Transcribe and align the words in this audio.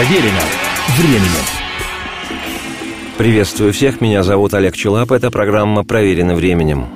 Проверено 0.00 0.40
временем. 0.96 1.44
Приветствую 3.18 3.74
всех, 3.74 4.00
меня 4.00 4.22
зовут 4.22 4.54
Олег 4.54 4.74
Челап, 4.74 5.12
это 5.12 5.30
программа 5.30 5.84
«Проверено 5.84 6.34
временем». 6.34 6.86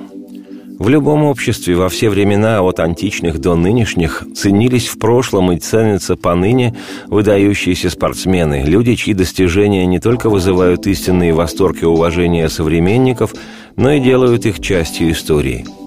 В 0.79 0.89
любом 0.89 1.23
обществе 1.23 1.75
во 1.75 1.87
все 1.89 2.09
времена, 2.09 2.61
от 2.61 2.79
античных 2.79 3.37
до 3.37 3.55
нынешних, 3.55 4.23
ценились 4.35 4.87
в 4.87 4.97
прошлом 4.97 5.51
и 5.51 5.59
ценятся 5.59 6.15
поныне 6.15 6.75
выдающиеся 7.05 7.91
спортсмены, 7.91 8.63
люди, 8.65 8.95
чьи 8.95 9.13
достижения 9.13 9.85
не 9.85 9.99
только 9.99 10.27
вызывают 10.27 10.87
истинные 10.87 11.31
восторг 11.31 11.83
и 11.83 11.85
уважение 11.85 12.49
современников, 12.49 13.35
но 13.75 13.91
и 13.91 13.99
делают 13.99 14.47
их 14.47 14.59
частью 14.59 15.11
истории– 15.11 15.63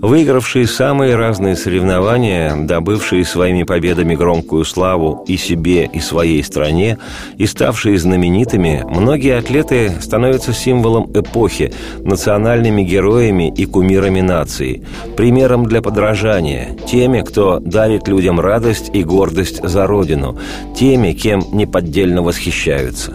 выигравшие 0.00 0.66
самые 0.66 1.16
разные 1.16 1.56
соревнования, 1.56 2.54
добывшие 2.56 3.24
своими 3.24 3.62
победами 3.62 4.14
громкую 4.14 4.64
славу 4.64 5.24
и 5.26 5.36
себе, 5.36 5.84
и 5.92 6.00
своей 6.00 6.42
стране, 6.42 6.98
и 7.38 7.46
ставшие 7.46 7.98
знаменитыми, 7.98 8.84
многие 8.88 9.38
атлеты 9.38 9.92
становятся 10.00 10.52
символом 10.52 11.10
эпохи, 11.14 11.72
национальными 11.98 12.82
героями 12.82 13.52
и 13.54 13.66
кумирами 13.66 14.20
нации, 14.20 14.84
примером 15.16 15.66
для 15.66 15.82
подражания, 15.82 16.76
теми, 16.86 17.20
кто 17.22 17.58
дарит 17.60 18.08
людям 18.08 18.40
радость 18.40 18.90
и 18.92 19.02
гордость 19.02 19.62
за 19.62 19.86
Родину, 19.86 20.38
теми, 20.76 21.12
кем 21.12 21.42
неподдельно 21.52 22.22
восхищаются. 22.22 23.14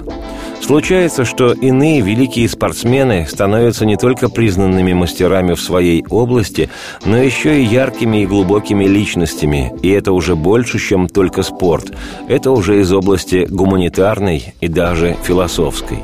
Случается, 0.61 1.25
что 1.25 1.53
иные 1.53 2.01
великие 2.01 2.47
спортсмены 2.47 3.27
становятся 3.27 3.85
не 3.85 3.97
только 3.97 4.29
признанными 4.29 4.93
мастерами 4.93 5.53
в 5.53 5.59
своей 5.59 6.05
области, 6.09 6.70
но 7.03 7.17
еще 7.17 7.61
и 7.61 7.65
яркими 7.65 8.23
и 8.23 8.25
глубокими 8.27 8.85
личностями, 8.85 9.73
и 9.81 9.89
это 9.89 10.13
уже 10.13 10.35
больше, 10.35 10.79
чем 10.79 11.09
только 11.09 11.43
спорт. 11.43 11.91
Это 12.29 12.51
уже 12.51 12.79
из 12.79 12.93
области 12.93 13.47
гуманитарной 13.49 14.53
и 14.61 14.67
даже 14.67 15.17
философской. 15.23 15.99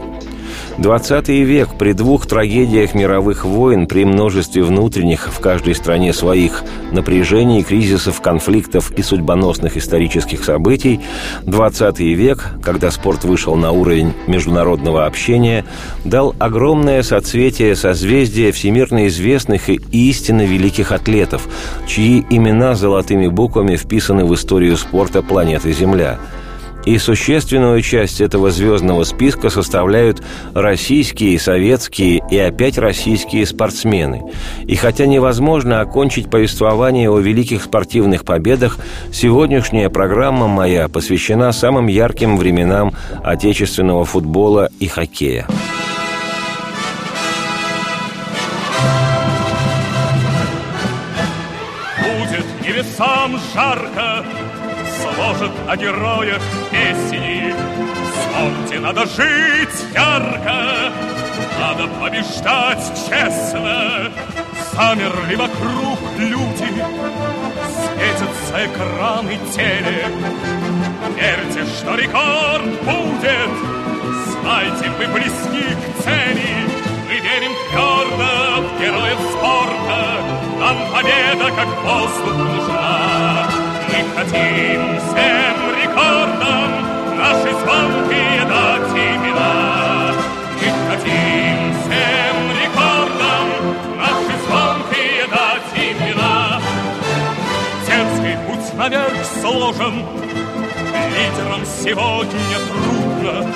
20 0.77 1.29
век 1.29 1.69
при 1.77 1.93
двух 1.93 2.27
трагедиях 2.27 2.93
мировых 2.93 3.45
войн, 3.45 3.87
при 3.87 4.05
множестве 4.05 4.61
внутренних 4.61 5.27
в 5.33 5.39
каждой 5.39 5.73
стране 5.73 6.13
своих 6.13 6.63
напряжений, 6.91 7.63
кризисов, 7.63 8.21
конфликтов 8.21 8.91
и 8.91 9.01
судьбоносных 9.01 9.75
исторических 9.75 10.43
событий, 10.43 11.01
20 11.43 11.99
век, 11.99 12.51
когда 12.63 12.91
спорт 12.91 13.23
вышел 13.23 13.55
на 13.55 13.71
уровень 13.71 14.13
международного 14.27 15.07
общения, 15.07 15.65
дал 16.05 16.35
огромное 16.37 17.01
соцветие 17.01 17.75
созвездия 17.75 18.51
всемирно 18.51 19.07
известных 19.07 19.69
и 19.69 19.79
истинно 19.91 20.45
великих 20.45 20.91
атлетов, 20.91 21.47
чьи 21.87 22.23
имена 22.29 22.75
золотыми 22.75 23.27
буквами 23.27 23.77
вписаны 23.77 24.25
в 24.25 24.33
историю 24.35 24.77
спорта 24.77 25.23
планеты 25.23 25.73
Земля– 25.73 26.19
и 26.87 26.97
существенную 26.99 27.81
часть 27.81 28.21
этого 28.21 28.49
звездного 28.49 29.03
списка 29.03 29.49
составляют 29.49 30.23
российские, 30.53 31.37
советские 31.37 32.21
и 32.31 32.37
опять 32.37 32.77
российские 32.77 33.45
спортсмены. 33.45 34.21
И 34.63 34.75
хотя 34.75 35.05
невозможно 35.05 35.81
окончить 35.81 36.29
повествование 36.29 37.09
о 37.09 37.19
великих 37.19 37.63
спортивных 37.63 38.23
победах, 38.23 38.77
сегодняшняя 39.11 39.89
программа 39.89 40.47
моя 40.47 40.87
посвящена 40.87 41.51
самым 41.51 41.87
ярким 41.87 42.37
временам 42.37 42.93
отечественного 43.21 44.05
футбола 44.05 44.69
и 44.79 44.87
хоккея. 44.87 45.45
Будет 51.99 52.45
небесам 52.65 53.37
жарко, 53.53 54.23
сложат 55.01 55.51
о 55.67 55.75
героях 55.75 56.41
песни. 56.71 57.53
Вспомните, 58.13 58.79
надо 58.79 59.05
жить 59.05 59.77
ярко, 59.93 60.91
надо 61.59 61.87
побеждать 61.99 62.83
честно. 63.07 64.11
Замерли 64.73 65.35
вокруг 65.35 65.99
люди, 66.17 66.69
светятся 67.73 68.65
экраны 68.65 69.37
телек. 69.53 70.13
Верьте, 71.15 71.65
что 71.65 71.95
рекорд 71.95 72.83
будет, 72.83 73.51
знайте, 74.29 74.91
мы 74.99 75.07
близки 75.13 75.65
к 75.73 76.03
цели. 76.03 76.67
Мы 77.07 77.15
верим 77.15 77.51
твердо 77.69 78.61
в 78.61 78.79
героев 78.79 79.19
спорта, 79.31 80.21
нам 80.59 80.77
победа 80.91 81.51
как 81.55 81.67
воздух 81.83 82.37
нужна. 82.37 83.36
Хотим 84.15 84.99
всем 84.99 85.57
рекордам 85.81 86.69
наши 87.17 87.51
звонкие 87.61 88.45
дать 88.45 88.91
имена. 88.91 90.13
Мы 90.61 90.69
хотим 90.89 91.73
всем 91.81 92.35
рекордам 92.61 93.47
наши 93.97 94.35
звонкие 94.45 95.25
дать 95.31 95.71
имена. 95.75 96.61
Дерзкий 97.87 98.37
путь 98.45 98.73
наверх 98.73 99.25
сложен, 99.41 100.05
лидерам 101.15 101.63
сегодня 101.65 102.57
трудно. 102.69 103.53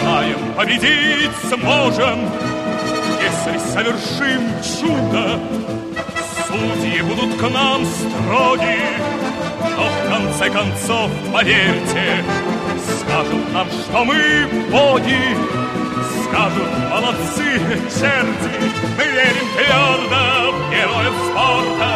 Знаем, 0.00 0.38
победить 0.56 1.36
сможем, 1.48 2.28
если 3.22 3.58
совершим 3.72 4.42
чудо. 4.62 5.40
Судьи 6.46 7.00
будут 7.02 7.38
к 7.38 7.42
нам 7.50 7.84
строги, 7.84 8.78
конце 10.16 10.48
концов, 10.48 11.10
поверьте, 11.30 12.24
скажут 13.00 13.52
нам, 13.52 13.66
что 13.68 14.04
мы 14.04 14.48
боги, 14.70 15.36
скажут 16.24 16.70
молодцы 16.90 17.60
черти. 17.90 18.72
Мы 18.96 19.04
верим 19.04 19.46
твердо 19.54 20.52
в 20.52 20.70
героев 20.70 21.14
спорта, 21.26 21.92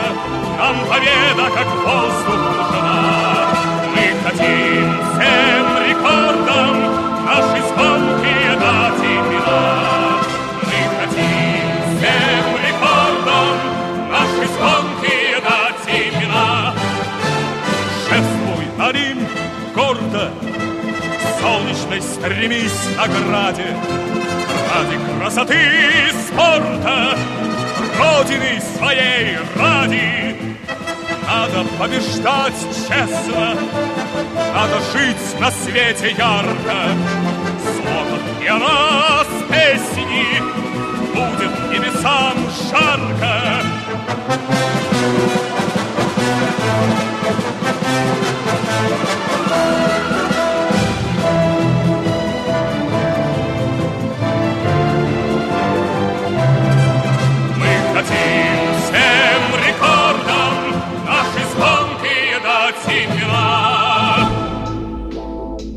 нам 0.58 0.76
победа 0.86 1.50
как 1.54 1.66
воздух 1.66 2.42
нужна. 2.56 3.48
Мы 3.94 4.04
хотим 4.22 4.87
всем 5.12 5.64
рекордам 5.88 6.76
наши 7.25 7.62
звонкие 7.69 8.52
дать 8.60 9.00
имена. 9.00 10.19
Солнечной 21.90 22.02
стремись 22.02 22.96
награде 22.96 23.76
Ради 24.74 24.98
красоты 25.18 25.54
и 25.54 26.12
спорта 26.12 27.18
Родины 27.98 28.60
своей 28.76 29.36
ради. 29.56 30.36
Надо 31.26 31.68
побеждать 31.78 32.54
честно 32.88 33.56
Надо 34.54 34.80
жить 34.92 35.40
на 35.40 35.50
свете 35.50 36.14
ярко. 36.16 36.76
Слоган 37.62 38.20
и 38.42 38.46
о 38.46 38.58
нас 38.58 39.26
песни 39.48 40.40
Будет 41.14 41.70
небесам 41.70 42.36
жарко 42.70 43.60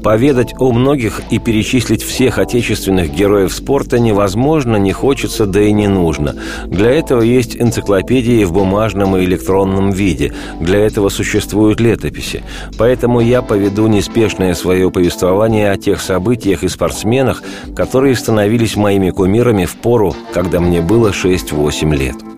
Поведать 0.03 0.53
о 0.59 0.73
многих 0.73 1.21
и 1.31 1.39
перечислить 1.39 2.03
всех 2.03 2.37
отечественных 2.37 3.13
героев 3.13 3.53
спорта 3.53 3.99
невозможно, 3.99 4.75
не 4.75 4.91
хочется, 4.91 5.45
да 5.45 5.61
и 5.61 5.71
не 5.71 5.87
нужно. 5.87 6.35
Для 6.65 6.91
этого 6.91 7.21
есть 7.21 7.55
энциклопедии 7.55 8.43
в 8.43 8.51
бумажном 8.51 9.15
и 9.15 9.23
электронном 9.23 9.91
виде. 9.91 10.33
Для 10.59 10.79
этого 10.79 11.07
существуют 11.07 11.79
летописи. 11.79 12.43
Поэтому 12.77 13.21
я 13.21 13.41
поведу 13.41 13.87
неспешное 13.87 14.55
свое 14.55 14.91
повествование 14.91 15.71
о 15.71 15.77
тех 15.77 16.01
событиях 16.01 16.63
и 16.63 16.67
спортсменах, 16.67 17.41
которые 17.73 18.15
становились 18.15 18.75
моими 18.75 19.09
кумирами 19.09 19.63
в 19.63 19.77
пору, 19.77 20.13
когда 20.33 20.59
мне 20.59 20.81
было 20.81 21.11
6-8 21.11 21.95
лет. 21.95 22.32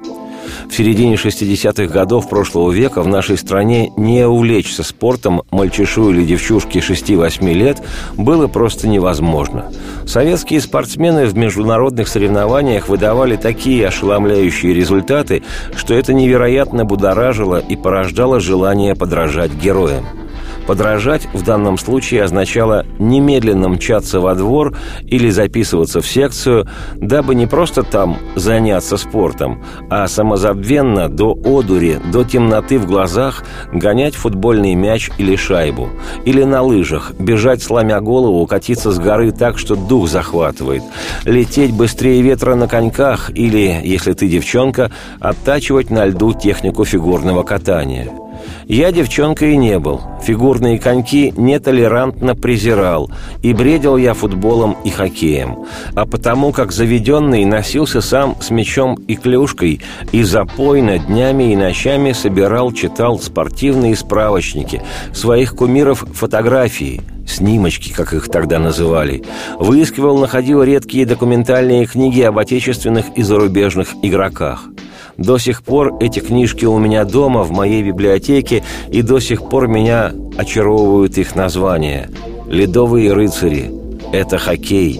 В 0.69 0.73
середине 0.73 1.15
60-х 1.15 1.91
годов 1.91 2.29
прошлого 2.29 2.71
века 2.71 3.01
в 3.01 3.07
нашей 3.07 3.37
стране 3.37 3.91
не 3.97 4.27
увлечься 4.27 4.83
спортом 4.83 5.43
мальчишу 5.51 6.11
или 6.11 6.23
девчушке 6.23 6.79
6-8 6.79 7.53
лет 7.53 7.81
было 8.17 8.47
просто 8.47 8.87
невозможно. 8.87 9.71
Советские 10.05 10.61
спортсмены 10.61 11.25
в 11.25 11.35
международных 11.35 12.07
соревнованиях 12.07 12.87
выдавали 12.87 13.35
такие 13.35 13.87
ошеломляющие 13.87 14.73
результаты, 14.73 15.43
что 15.75 15.93
это 15.93 16.13
невероятно 16.13 16.85
будоражило 16.85 17.57
и 17.57 17.75
порождало 17.75 18.39
желание 18.39 18.95
подражать 18.95 19.53
героям. 19.53 20.24
Подражать 20.67 21.27
в 21.33 21.43
данном 21.43 21.77
случае 21.77 22.23
означало 22.23 22.85
немедленно 22.97 23.69
мчаться 23.69 24.19
во 24.19 24.33
двор 24.35 24.75
или 25.03 25.29
записываться 25.29 26.01
в 26.01 26.07
секцию, 26.07 26.67
дабы 26.95 27.35
не 27.35 27.45
просто 27.45 27.83
там 27.83 28.17
заняться 28.35 28.97
спортом, 28.97 29.63
а 29.89 30.07
самозабвенно 30.07 31.07
до 31.07 31.33
одури, 31.33 31.99
до 32.11 32.23
темноты 32.23 32.79
в 32.79 32.87
глазах 32.87 33.43
гонять 33.71 34.15
футбольный 34.15 34.73
мяч 34.73 35.11
или 35.17 35.35
шайбу. 35.35 35.89
Или 36.25 36.43
на 36.43 36.61
лыжах, 36.61 37.13
бежать 37.19 37.61
сломя 37.61 38.01
голову, 38.01 38.45
катиться 38.47 38.91
с 38.91 38.97
горы 38.97 39.31
так, 39.31 39.59
что 39.59 39.75
дух 39.75 40.09
захватывает. 40.09 40.83
Лететь 41.25 41.73
быстрее 41.73 42.21
ветра 42.21 42.55
на 42.55 42.67
коньках 42.67 43.29
или, 43.29 43.81
если 43.83 44.13
ты 44.13 44.27
девчонка, 44.27 44.91
оттачивать 45.19 45.91
на 45.91 46.05
льду 46.05 46.33
технику 46.33 46.85
фигурного 46.85 47.43
катания– 47.43 48.09
я 48.67 48.91
девчонкой 48.91 49.57
не 49.57 49.79
был. 49.79 50.01
Фигурные 50.23 50.79
коньки 50.79 51.33
нетолерантно 51.37 52.35
презирал. 52.35 53.09
И 53.41 53.53
бредил 53.53 53.97
я 53.97 54.13
футболом 54.13 54.77
и 54.83 54.89
хоккеем. 54.89 55.65
А 55.95 56.05
потому 56.05 56.51
как 56.51 56.71
заведенный 56.71 57.45
носился 57.45 58.01
сам 58.01 58.35
с 58.41 58.49
мечом 58.49 58.95
и 59.07 59.15
клюшкой, 59.15 59.81
и 60.11 60.23
запойно 60.23 60.97
днями 60.99 61.51
и 61.51 61.55
ночами 61.55 62.11
собирал, 62.11 62.71
читал 62.71 63.19
спортивные 63.19 63.95
справочники, 63.95 64.81
своих 65.13 65.55
кумиров 65.55 66.05
фотографии– 66.13 67.01
снимочки, 67.25 67.91
как 67.91 68.13
их 68.13 68.29
тогда 68.29 68.59
называли, 68.59 69.23
выискивал, 69.59 70.17
находил 70.17 70.63
редкие 70.63 71.05
документальные 71.05 71.85
книги 71.85 72.21
об 72.21 72.37
отечественных 72.37 73.05
и 73.15 73.23
зарубежных 73.23 73.89
игроках. 74.01 74.69
До 75.17 75.37
сих 75.37 75.63
пор 75.63 75.97
эти 76.01 76.19
книжки 76.19 76.65
у 76.65 76.77
меня 76.77 77.05
дома, 77.05 77.43
в 77.43 77.51
моей 77.51 77.83
библиотеке, 77.83 78.63
и 78.91 79.01
до 79.01 79.19
сих 79.19 79.47
пор 79.47 79.67
меня 79.67 80.11
очаровывают 80.37 81.17
их 81.17 81.35
названия. 81.35 82.09
«Ледовые 82.47 83.13
рыцари», 83.13 83.71
«Это 84.11 84.37
хоккей», 84.37 84.99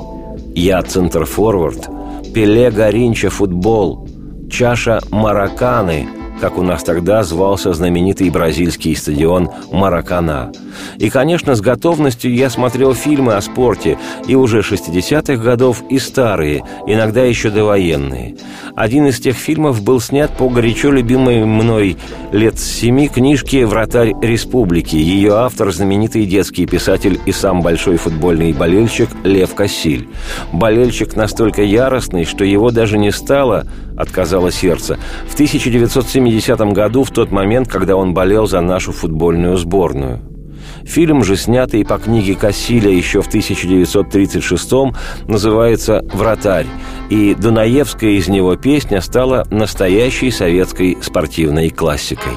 «Я 0.56 0.82
центрфорвард», 0.82 1.90
«Пеле 2.34 2.72
Горинча 2.72 3.30
футбол», 3.30 4.08
«Чаша 4.50 5.02
Мараканы», 5.12 6.08
как 6.46 6.60
у 6.60 6.62
нас 6.62 6.84
тогда 6.84 7.24
звался 7.24 7.74
знаменитый 7.74 8.30
бразильский 8.30 8.96
стадион 8.96 9.50
Маракана. 9.72 10.52
И, 11.00 11.10
конечно, 11.10 11.56
с 11.56 11.62
готовностью 11.62 12.36
я 12.36 12.52
смотрел 12.52 12.94
фильмы 12.94 13.34
о 13.34 13.42
спорте, 13.42 13.98
и 14.28 14.36
уже 14.36 14.60
60-х 14.60 15.38
годов, 15.38 15.82
и 15.90 15.98
старые, 15.98 16.64
иногда 16.86 17.24
еще 17.24 17.50
довоенные. 17.50 18.36
Один 18.76 19.08
из 19.08 19.20
тех 19.20 19.36
фильмов 19.36 19.82
был 19.82 20.00
снят 20.00 20.30
по 20.38 20.48
горячо 20.48 20.92
любимой 20.92 21.44
мной 21.44 21.98
лет 22.32 22.60
семи 22.60 23.08
книжке 23.10 23.66
«Вратарь 23.66 24.14
республики». 24.22 24.98
Ее 24.98 25.34
автор– 25.34 25.72
знаменитый 25.74 26.28
детский 26.28 26.68
писатель 26.68 27.20
и 27.26 27.32
сам 27.32 27.64
большой 27.64 27.98
футбольный 27.98 28.54
болельщик 28.54 29.10
Лев 29.24 29.56
Кассиль. 29.56 30.10
Болельщик 30.54 31.16
настолько 31.16 31.64
яростный, 31.64 32.24
что 32.24 32.44
его 32.46 32.70
даже 32.70 33.00
не 33.00 33.12
стало, 33.12 33.66
отказало 33.98 34.52
сердце, 34.52 34.98
в 35.28 35.34
1970 35.34 36.60
году, 36.74 37.04
в 37.04 37.12
тот 37.12 37.32
момент, 37.32 37.68
когда 37.68 37.96
он 37.96 38.14
болел 38.14 38.48
за 38.48 38.62
нашу 38.62 38.92
футбольную 38.92 39.58
сборную. 39.58 40.22
Фильм 40.86 41.24
же, 41.24 41.36
снятый 41.36 41.84
по 41.84 41.98
книге 41.98 42.36
Кассиля 42.36 42.92
еще 42.92 43.22
в 43.22 43.34
1936-м, 43.34 44.96
называется 45.28 46.06
«Вратарь», 46.14 46.68
и 47.10 47.34
Дунаевская 47.34 48.12
из 48.12 48.28
него 48.28 48.56
песня 48.56 49.02
стала 49.02 49.48
настоящей 49.50 50.32
советской 50.32 50.98
спортивной 51.02 51.70
классикой. 51.70 52.34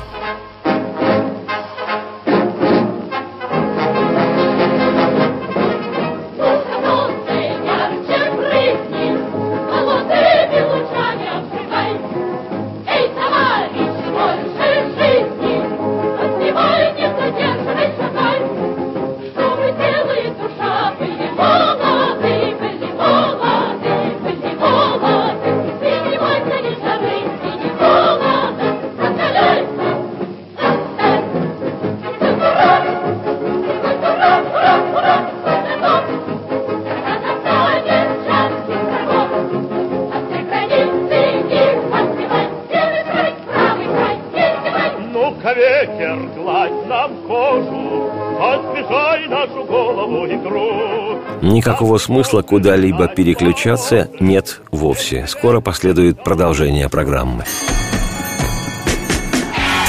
Никакого 51.42 51.98
смысла 51.98 52.42
куда-либо 52.42 53.06
переключаться 53.08 54.10
нет 54.20 54.60
вовсе. 54.70 55.26
Скоро 55.28 55.60
последует 55.60 56.22
продолжение 56.24 56.88
программы. 56.88 57.44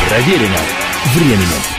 Проверено 0.09 0.57
временем. 1.15 1.78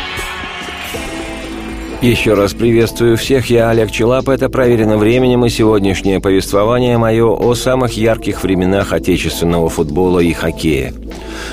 Еще 2.03 2.33
раз 2.33 2.55
приветствую 2.55 3.19
всех, 3.19 3.51
я 3.51 3.69
Олег 3.69 3.91
Челап, 3.91 4.31
это 4.31 4.49
«Проверено 4.49 4.97
временем» 4.97 5.45
и 5.45 5.51
сегодняшнее 5.51 6.19
повествование 6.19 6.97
мое 6.97 7.27
о 7.27 7.55
самых 7.55 7.93
ярких 7.93 8.43
временах 8.43 8.95
отечественного 8.95 9.69
футбола 9.69 10.21
и 10.21 10.33
хоккея. 10.33 10.95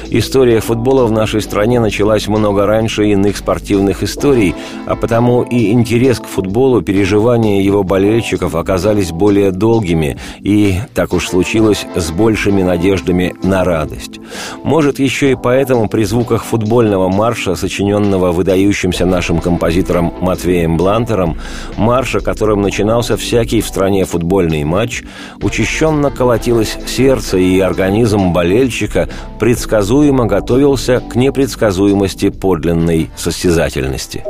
История 0.09 0.61
футбола 0.61 1.05
в 1.05 1.11
нашей 1.11 1.41
стране 1.41 1.81
началась 1.81 2.29
много 2.29 2.65
раньше 2.65 3.07
иных 3.07 3.35
спортивных 3.35 4.03
историй, 4.03 4.55
а 4.85 4.95
потому 4.95 5.43
и 5.43 5.73
интерес 5.73 6.19
к 6.19 6.25
футболу, 6.25 6.81
переживания 6.81 7.61
его 7.61 7.83
болельщиков 7.83 8.55
оказались 8.55 9.11
более 9.11 9.51
долгими 9.51 10.17
и, 10.39 10.75
так 10.93 11.11
уж 11.11 11.27
случилось, 11.27 11.85
с 11.93 12.09
большими 12.11 12.63
надеждами 12.63 13.35
на 13.43 13.65
радость. 13.65 14.21
Может, 14.63 14.99
еще 14.99 15.31
и 15.31 15.35
поэтому 15.35 15.89
при 15.89 16.05
звуках 16.05 16.45
футбольного 16.45 17.09
марша, 17.09 17.55
сочиненного 17.55 18.31
выдающимся 18.31 19.05
нашим 19.05 19.39
композитором 19.39 20.13
Матвеем 20.21 20.36
Блантером, 20.77 21.37
марша, 21.77 22.19
которым 22.19 22.61
начинался 22.61 23.17
всякий 23.17 23.61
в 23.61 23.67
стране 23.67 24.05
футбольный 24.05 24.63
матч, 24.63 25.03
учащенно 25.41 26.11
колотилось 26.11 26.77
сердце 26.85 27.37
и 27.37 27.59
организм 27.59 28.33
болельщика 28.33 29.09
предсказуемо 29.39 30.25
готовился 30.25 31.01
к 31.01 31.15
непредсказуемости 31.15 32.29
подлинной 32.29 33.09
состязательности. 33.15 34.23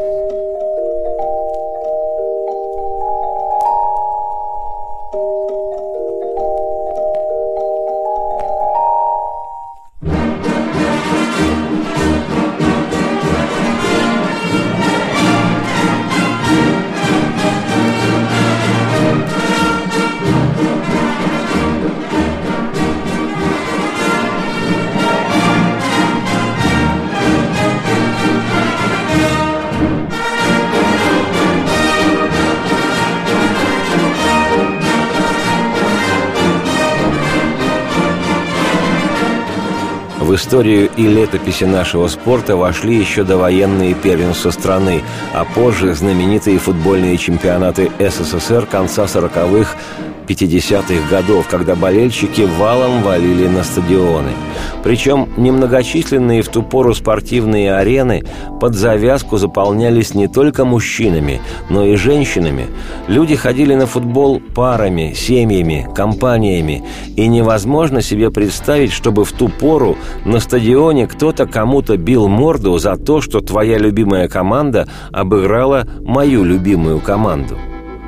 Историю 40.38 40.90
и 40.96 41.08
летописи 41.08 41.66
нашего 41.66 42.08
спорта 42.08 42.56
вошли 42.56 42.96
еще 42.96 43.24
довоенные 43.24 43.96
первенства 43.96 44.52
страны, 44.52 45.04
а 45.34 45.44
позже 45.44 45.94
знаменитые 45.94 46.60
футбольные 46.60 47.18
чемпионаты 47.18 47.92
СССР 48.00 48.68
конца 48.68 49.06
40-х 49.06 49.76
50-х 50.28 51.10
годов, 51.10 51.48
когда 51.48 51.76
болельщики 51.76 52.42
валом 52.42 53.02
валили 53.02 53.48
на 53.48 53.64
стадионы. 53.64 54.32
Причем 54.84 55.30
немногочисленные 55.38 56.42
в 56.42 56.50
ту 56.50 56.64
пору 56.64 56.94
спортивные 56.94 57.76
арены 57.76 58.24
под 58.60 58.76
завязку 58.76 59.38
заполнялись 59.38 60.14
не 60.14 60.28
только 60.28 60.66
мужчинами, 60.66 61.42
но 61.70 61.86
и 61.86 61.96
женщинами. 61.96 62.68
Люди 63.08 63.36
ходили 63.36 63.74
на 63.76 63.86
футбол 63.86 64.42
парами, 64.54 65.14
семьями, 65.16 65.88
компаниями, 65.96 66.84
и 67.16 67.28
невозможно 67.28 68.02
себе 68.02 68.30
представить, 68.32 68.92
чтобы 68.92 69.26
в 69.26 69.32
ту 69.32 69.50
пору 69.50 69.98
на 70.26 70.40
стадионе 70.40 71.08
кто-то 71.08 71.46
кому-то 71.48 71.98
бил 71.98 72.28
морду 72.28 72.78
за 72.78 72.96
то, 72.96 73.22
что 73.22 73.40
твоя 73.40 73.78
любимая 73.78 74.28
команда 74.28 74.88
обыграла 75.12 75.88
мою 76.02 76.44
любимую 76.44 77.00
команду. 77.00 77.58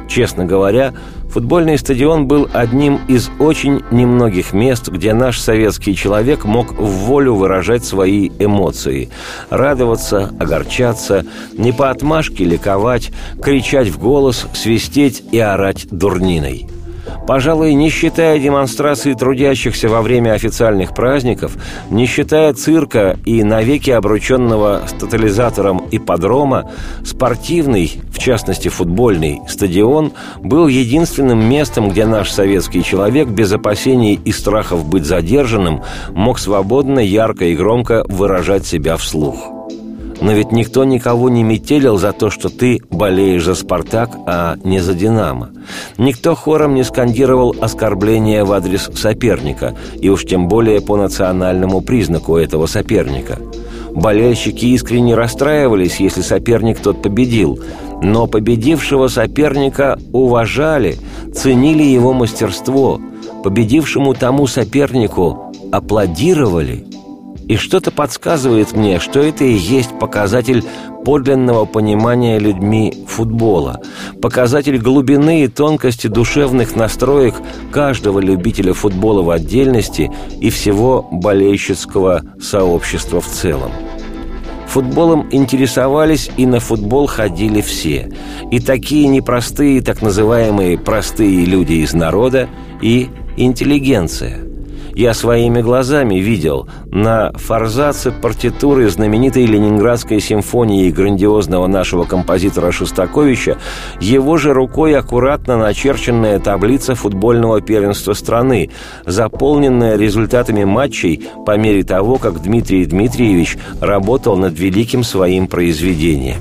Честно 0.08 0.46
говоря, 0.46 0.94
футбольный 1.30 1.78
стадион 1.78 2.28
был 2.28 2.50
одним 2.54 3.00
из 3.08 3.30
очень 3.40 3.82
немногих 3.92 4.54
мест, 4.54 4.90
где 4.90 5.14
наш 5.14 5.40
советский 5.40 5.96
человек 5.96 6.46
мог 6.46 6.74
в 6.74 6.86
волю 6.86 7.36
выражать 7.36 7.86
свои 7.86 8.30
эмоции. 8.40 9.10
Радоваться, 9.50 10.34
огорчаться, 10.40 11.26
не 11.54 11.72
по 11.72 11.90
отмашке 11.90 12.44
ликовать, 12.44 13.12
кричать 13.42 13.88
в 13.88 14.00
голос, 14.00 14.46
свистеть 14.54 15.24
и 15.32 15.40
орать 15.40 15.88
дурниной– 15.92 16.68
Пожалуй, 17.28 17.74
не 17.74 17.90
считая 17.90 18.40
демонстрации 18.40 19.14
трудящихся 19.14 19.90
во 19.90 20.02
время 20.02 20.34
официальных 20.34 20.94
праздников, 20.94 21.58
не 21.90 22.06
считая 22.06 22.54
цирка 22.54 23.18
и 23.26 23.44
навеки 23.44 23.92
обрученного 23.92 24.82
с 24.88 24.92
тотализатором 24.94 25.86
ипподрома, 25.92 26.72
спортивный, 27.06 28.02
в 28.12 28.20
частности 28.20 28.68
футбольный, 28.70 29.42
стадион 29.48 30.14
был 30.42 30.68
единственным 30.68 31.48
местом, 31.48 31.90
где 31.90 32.06
наш 32.06 32.32
советский 32.32 32.84
человек 32.84 33.28
без 33.28 33.52
опасений 33.52 34.20
и 34.24 34.32
страхов 34.32 34.86
быть 34.86 35.06
задержанным 35.06 35.84
мог 36.12 36.40
свободно, 36.40 37.00
ярко 37.00 37.46
и 37.46 37.56
громко 37.56 38.04
выражать 38.08 38.66
себя 38.66 38.98
вслух. 38.98 39.59
Но 40.22 40.34
ведь 40.34 40.52
никто 40.52 40.84
никого 40.84 41.30
не 41.30 41.44
метелил 41.44 41.98
за 41.98 42.12
то, 42.12 42.30
что 42.30 42.50
ты 42.50 42.82
болеешь 42.90 43.46
за 43.46 43.56
«Спартак», 43.56 44.12
а 44.26 44.58
не 44.64 44.80
за 44.80 44.94
«Динамо». 44.94 45.52
Никто 45.98 46.36
хором 46.36 46.76
не 46.76 46.84
скандировал 46.84 47.56
оскорбления 47.60 48.44
в 48.44 48.52
адрес 48.52 48.90
соперника, 48.96 49.76
и 50.00 50.10
уж 50.10 50.26
тем 50.26 50.48
более 50.48 50.82
по 50.82 50.98
национальному 50.98 51.82
признаку 51.82 52.36
этого 52.36 52.66
соперника. 52.66 53.40
Болельщики 53.92 54.66
искренне 54.66 55.16
расстраивались, 55.16 56.00
если 56.00 56.22
соперник 56.22 56.80
тот 56.80 57.02
победил, 57.02 57.60
но 58.02 58.28
победившего 58.28 59.08
соперника 59.08 59.98
уважали, 60.12 60.98
ценили 61.34 61.84
его 61.84 62.14
мастерство, 62.14 63.00
победившему 63.44 64.14
тому 64.14 64.48
сопернику 64.48 65.54
аплодировали– 65.72 66.86
и 67.50 67.58
что-то 67.58 67.90
подсказывает 67.90 68.74
мне, 68.74 69.00
что 69.00 69.20
это 69.20 69.44
и 69.44 69.54
есть 69.54 69.98
показатель 70.00 70.64
подлинного 71.04 71.66
понимания 71.66 72.38
людьми 72.38 72.94
футбола, 73.08 73.82
показатель 74.22 74.78
глубины 74.78 75.44
и 75.44 75.48
тонкости 75.48 76.06
душевных 76.06 76.76
настроек 76.76 77.34
каждого 77.72 78.20
любителя 78.20 78.74
футбола 78.74 79.24
в 79.24 79.32
отдельности 79.32 80.12
и 80.40 80.52
всего 80.52 81.08
болельщицкого 81.12 82.22
сообщества 82.40 83.20
в 83.20 83.26
целом. 83.26 83.72
Футболом 84.68 85.28
интересовались 85.32 86.30
и 86.38 86.46
на 86.46 86.60
футбол 86.60 87.08
ходили 87.08 87.62
все. 87.62 88.12
И 88.52 88.60
такие 88.60 89.08
непростые, 89.08 89.82
так 89.82 90.04
называемые 90.04 90.78
простые 90.78 91.46
люди 91.46 91.74
из 91.74 91.94
народа, 91.94 92.48
и 92.80 93.10
интеллигенция– 93.38 94.42
я 94.94 95.14
своими 95.14 95.62
глазами 95.62 96.16
видел 96.16 96.68
на 96.86 97.32
форзаце 97.34 98.12
партитуры 98.12 98.90
знаменитой 98.90 99.46
Ленинградской 99.46 100.20
симфонии 100.20 100.90
грандиозного 100.92 101.68
нашего 101.68 102.04
композитора 102.06 102.72
Шостаковича 102.72 103.58
его 104.00 104.38
же 104.38 104.54
рукой 104.54 104.96
аккуратно 104.96 105.58
начерченная 105.58 106.40
таблица 106.40 106.96
футбольного 106.96 107.62
первенства 107.62 108.14
страны, 108.14 108.70
заполненная 109.06 109.98
результатами 109.98 110.64
матчей 110.64 111.28
по 111.46 111.58
мере 111.58 111.84
того, 111.84 112.18
как 112.18 112.42
Дмитрий 112.42 112.86
Дмитриевич 112.86 113.58
работал 113.82 114.38
над 114.38 114.58
великим 114.58 115.04
своим 115.04 115.48
произведением. 115.48 116.38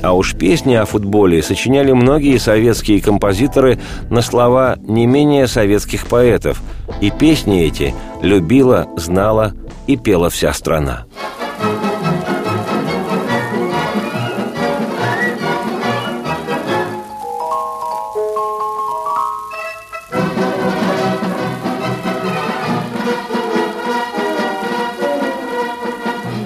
А 0.00 0.14
уж 0.14 0.34
песни 0.34 0.74
о 0.74 0.84
футболе 0.84 1.42
сочиняли 1.42 1.92
многие 1.92 2.38
советские 2.38 3.00
композиторы 3.00 3.80
на 4.10 4.22
слова 4.22 4.76
не 4.80 5.06
менее 5.06 5.48
советских 5.48 6.06
поэтов. 6.06 6.62
И 7.00 7.10
песни 7.10 7.64
эти 7.64 7.94
любила, 8.22 8.86
знала 8.96 9.54
и 9.86 9.96
пела 9.96 10.30
вся 10.30 10.52
страна. 10.52 11.06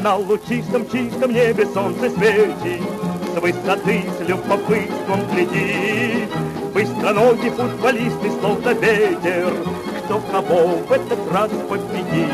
На 0.02 0.16
лучистом 0.16 0.84
чистом 0.90 1.32
небе 1.32 1.66
солнце 1.66 2.10
светит 2.10 3.01
с 3.32 3.40
высоты 3.40 4.04
с 4.18 4.28
любопытством 4.28 5.20
глядит. 5.32 6.28
Быстроногий 6.74 7.50
футболисты, 7.50 8.30
словно 8.40 8.70
ветер, 8.70 9.54
кто 10.04 10.20
кого 10.30 10.78
в 10.86 10.92
этот 10.92 11.32
раз 11.32 11.50
победит. 11.68 12.28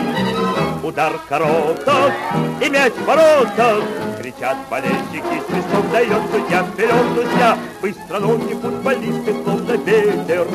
Удар 0.82 1.12
короток 1.28 2.12
и 2.60 2.68
мяч 2.68 2.92
в 2.92 3.04
воротах, 3.04 3.82
кричат 4.20 4.56
болельщики, 4.70 5.42
свисток 5.48 5.90
дает 5.92 6.22
судья, 6.32 6.62
вперед, 6.64 7.14
друзья, 7.14 7.58
быстроногий 7.82 8.54
футболисты, 8.54 9.34
словно 9.44 9.72
ветер, 9.72 10.46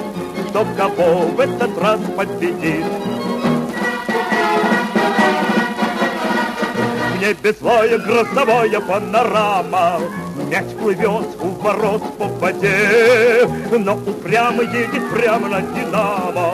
кто 0.50 0.66
кого 0.78 1.28
в 1.28 1.40
этот 1.40 1.78
раз 1.78 2.00
победит. 2.18 2.86
Небе 7.20 7.54
злая 7.58 7.98
грозовая 8.00 8.82
панорама, 8.82 10.02
Мяч 10.36 10.66
плывет 10.80 11.28
у 11.42 11.48
ворот 11.62 12.02
по 12.18 12.26
воде, 12.26 13.48
но 13.72 13.94
упрямо 13.96 14.64
едет 14.64 15.10
прямо 15.12 15.48
на 15.48 15.62
Динамо. 15.62 16.54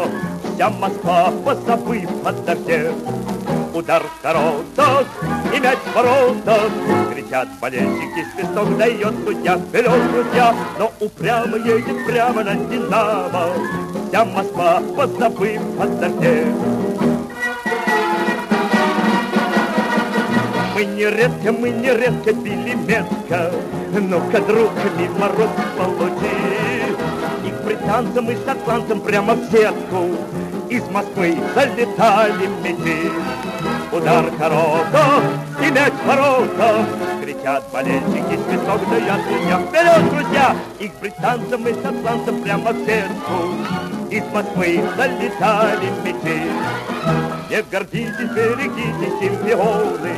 Вся 0.54 0.70
Москва, 0.70 1.32
позабыв 1.46 2.10
о 2.26 2.34
дожде. 2.34 2.92
Удар 3.74 4.04
в 4.04 4.24
воротах 4.24 5.08
и 5.56 5.60
мяч 5.60 5.78
в 5.78 5.96
воротах. 5.96 6.72
Кричат 7.14 7.48
болельщики, 7.62 8.26
свисток 8.36 8.78
дает 8.78 9.14
судья, 9.26 9.58
вперед, 9.58 10.12
друзья, 10.12 10.56
но 10.78 10.92
упрямо 11.00 11.58
едет 11.58 12.06
прямо 12.06 12.44
на 12.44 12.56
Динамо. 12.56 13.54
Вся 14.10 14.26
Москва, 14.26 14.82
позабыв 14.98 15.62
о 15.80 15.88
дожде. 15.88 16.48
Мы 20.80 20.86
нередко, 20.86 21.52
мы 21.52 21.72
нередко 21.72 22.32
били 22.32 22.74
метко, 22.74 23.52
Ну-ка, 23.92 24.40
друг, 24.40 24.72
мимо 24.98 25.28
рук 25.28 25.50
получи. 25.78 26.96
И 27.46 27.50
к 27.52 27.66
британцам, 27.66 28.32
и 28.32 28.36
шотландцам 28.46 29.02
прямо 29.02 29.34
в 29.34 29.52
сетку 29.52 30.06
Из 30.70 30.84
Москвы 30.90 31.38
залетали 31.54 32.48
мячи. 32.64 33.12
Удар 33.92 34.32
коротков 34.40 35.22
и 35.62 35.70
мяч 35.70 35.92
ворота, 36.06 36.86
Кричат 37.22 37.66
болельщики, 37.74 38.40
свисток 38.48 38.90
дает 38.90 39.22
судья. 39.28 39.60
Вперед, 39.60 40.10
друзья! 40.12 40.56
И 40.80 40.88
к 40.88 40.94
британцам, 41.02 41.68
и 41.68 41.74
шотландцам 41.74 42.42
прямо 42.42 42.72
в 42.72 42.86
сетку 42.86 43.54
Из 44.10 44.24
Москвы 44.32 44.82
залетали 44.96 45.90
мячи. 46.06 46.40
Не 47.50 47.64
гордитесь, 47.64 48.30
берегите 48.36 49.12
чемпионы, 49.20 50.14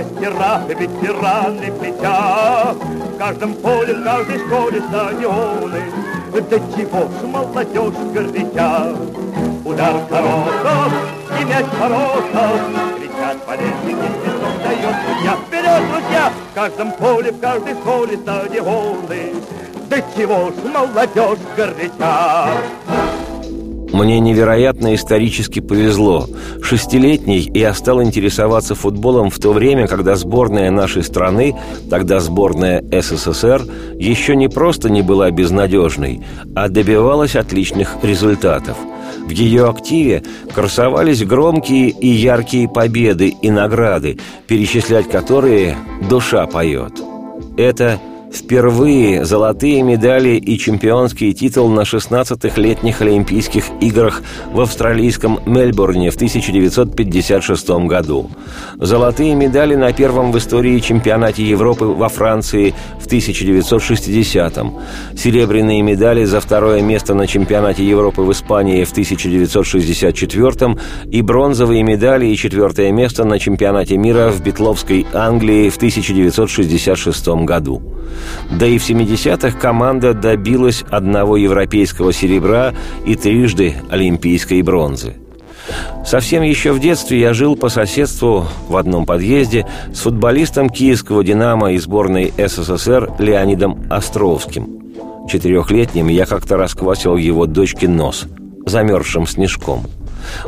мастера, 0.00 0.62
ветераны 0.68 1.72
мяча. 1.80 2.72
В 2.72 3.18
каждом 3.18 3.54
поле, 3.54 3.94
в 3.94 4.04
каждой 4.04 4.38
школе 4.38 4.82
стадионы, 4.88 5.82
да 6.32 6.58
чего 6.74 7.08
ж 7.08 7.22
молодежь 7.24 7.94
горяча. 8.12 8.96
Удар 9.64 9.94
коротков 10.08 10.92
и 11.38 11.44
мяч 11.44 11.66
воротов, 11.78 12.60
кричат 12.96 13.46
болельщики, 13.46 14.08
свисток 14.22 14.62
дает 14.64 14.96
судья. 15.06 15.36
Вперед, 15.46 15.82
друзья! 15.92 16.32
В 16.50 16.54
каждом 16.54 16.92
поле, 16.92 17.32
в 17.32 17.40
каждой 17.40 17.74
школе 17.74 18.16
стадионы, 18.16 19.34
да 19.88 19.96
чего 20.16 20.50
ж 20.50 20.54
молодежь 20.64 21.38
горяча. 21.56 22.48
Мне 23.92 24.20
невероятно 24.20 24.94
исторически 24.94 25.60
повезло. 25.60 26.26
Шестилетний 26.62 27.50
я 27.52 27.74
стал 27.74 28.02
интересоваться 28.02 28.74
футболом 28.74 29.30
в 29.30 29.38
то 29.38 29.52
время, 29.52 29.86
когда 29.86 30.16
сборная 30.16 30.70
нашей 30.70 31.02
страны, 31.02 31.56
тогда 31.88 32.20
сборная 32.20 32.84
СССР, 32.92 33.64
еще 33.98 34.36
не 34.36 34.48
просто 34.48 34.90
не 34.90 35.02
была 35.02 35.30
безнадежной, 35.30 36.20
а 36.54 36.68
добивалась 36.68 37.36
отличных 37.36 37.96
результатов. 38.02 38.76
В 39.26 39.30
ее 39.30 39.68
активе 39.68 40.22
красовались 40.54 41.24
громкие 41.24 41.90
и 41.90 42.08
яркие 42.08 42.68
победы 42.68 43.34
и 43.42 43.50
награды, 43.50 44.18
перечислять 44.46 45.08
которые 45.08 45.76
душа 46.08 46.46
поет. 46.46 46.92
Это 47.56 48.00
Впервые 48.32 49.24
золотые 49.24 49.82
медали 49.82 50.36
и 50.36 50.56
чемпионский 50.56 51.32
титул 51.32 51.68
на 51.68 51.80
16-х 51.80 52.60
летних 52.60 53.00
Олимпийских 53.02 53.64
играх 53.80 54.22
в 54.52 54.60
австралийском 54.60 55.40
Мельбурне 55.46 56.10
в 56.10 56.14
1956 56.14 57.70
году. 57.86 58.30
Золотые 58.78 59.34
медали 59.34 59.74
на 59.74 59.92
первом 59.92 60.30
в 60.30 60.38
истории 60.38 60.78
чемпионате 60.78 61.42
Европы 61.42 61.86
во 61.86 62.08
Франции 62.08 62.72
в 63.00 63.08
1960-м. 63.08 64.74
Серебряные 65.16 65.82
медали 65.82 66.24
за 66.24 66.40
второе 66.40 66.82
место 66.82 67.14
на 67.14 67.26
чемпионате 67.26 67.84
Европы 67.84 68.22
в 68.22 68.30
Испании 68.30 68.84
в 68.84 68.92
1964-м 68.92 70.78
и 71.10 71.22
бронзовые 71.22 71.82
медали 71.82 72.26
и 72.26 72.36
четвертое 72.36 72.92
место 72.92 73.24
на 73.24 73.40
чемпионате 73.40 73.96
мира 73.96 74.30
в 74.30 74.40
Бетловской 74.40 75.04
Англии 75.12 75.68
в 75.68 75.76
1966 75.76 77.28
году. 77.44 77.82
Да 78.50 78.66
и 78.66 78.78
в 78.78 78.88
70-х 78.88 79.58
команда 79.58 80.14
добилась 80.14 80.84
одного 80.90 81.36
европейского 81.36 82.12
серебра 82.12 82.74
и 83.04 83.14
трижды 83.14 83.74
олимпийской 83.90 84.62
бронзы. 84.62 85.16
Совсем 86.04 86.42
еще 86.42 86.72
в 86.72 86.80
детстве 86.80 87.20
я 87.20 87.32
жил 87.32 87.54
по 87.54 87.68
соседству 87.68 88.46
в 88.68 88.76
одном 88.76 89.06
подъезде 89.06 89.66
с 89.92 90.00
футболистом 90.00 90.68
киевского 90.68 91.22
«Динамо» 91.22 91.72
и 91.72 91.78
сборной 91.78 92.32
СССР 92.36 93.12
Леонидом 93.18 93.84
Островским. 93.88 94.80
Четырехлетним 95.28 96.08
я 96.08 96.26
как-то 96.26 96.56
расквасил 96.56 97.16
его 97.16 97.46
дочке 97.46 97.86
нос 97.86 98.24
замерзшим 98.66 99.26
снежком– 99.26 99.84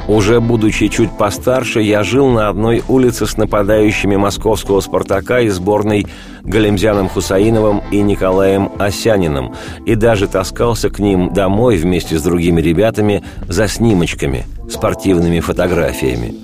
уже 0.08 0.40
будучи 0.40 0.88
чуть 0.88 1.16
постарше, 1.16 1.80
я 1.80 2.02
жил 2.02 2.28
на 2.28 2.48
одной 2.48 2.82
улице 2.88 3.26
с 3.26 3.36
нападающими 3.36 4.16
московского 4.16 4.80
«Спартака» 4.80 5.40
и 5.40 5.48
сборной 5.48 6.06
Галимзяном 6.42 7.08
Хусаиновым 7.08 7.82
и 7.90 8.00
Николаем 8.00 8.70
Осяниным. 8.78 9.54
И 9.86 9.94
даже 9.94 10.26
таскался 10.26 10.90
к 10.90 10.98
ним 10.98 11.32
домой 11.32 11.76
вместе 11.76 12.18
с 12.18 12.22
другими 12.22 12.60
ребятами 12.60 13.22
за 13.48 13.68
снимочками, 13.68 14.46
спортивными 14.70 15.40
фотографиями. 15.40 16.34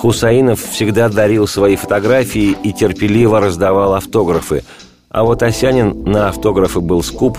Хусаинов 0.00 0.60
всегда 0.60 1.08
дарил 1.08 1.46
свои 1.46 1.76
фотографии 1.76 2.56
и 2.62 2.72
терпеливо 2.72 3.40
раздавал 3.40 3.94
автографы, 3.94 4.64
а 5.08 5.22
вот 5.22 5.42
Осянин 5.42 6.02
на 6.04 6.28
автографы 6.28 6.80
был 6.80 7.02
скуп, 7.02 7.38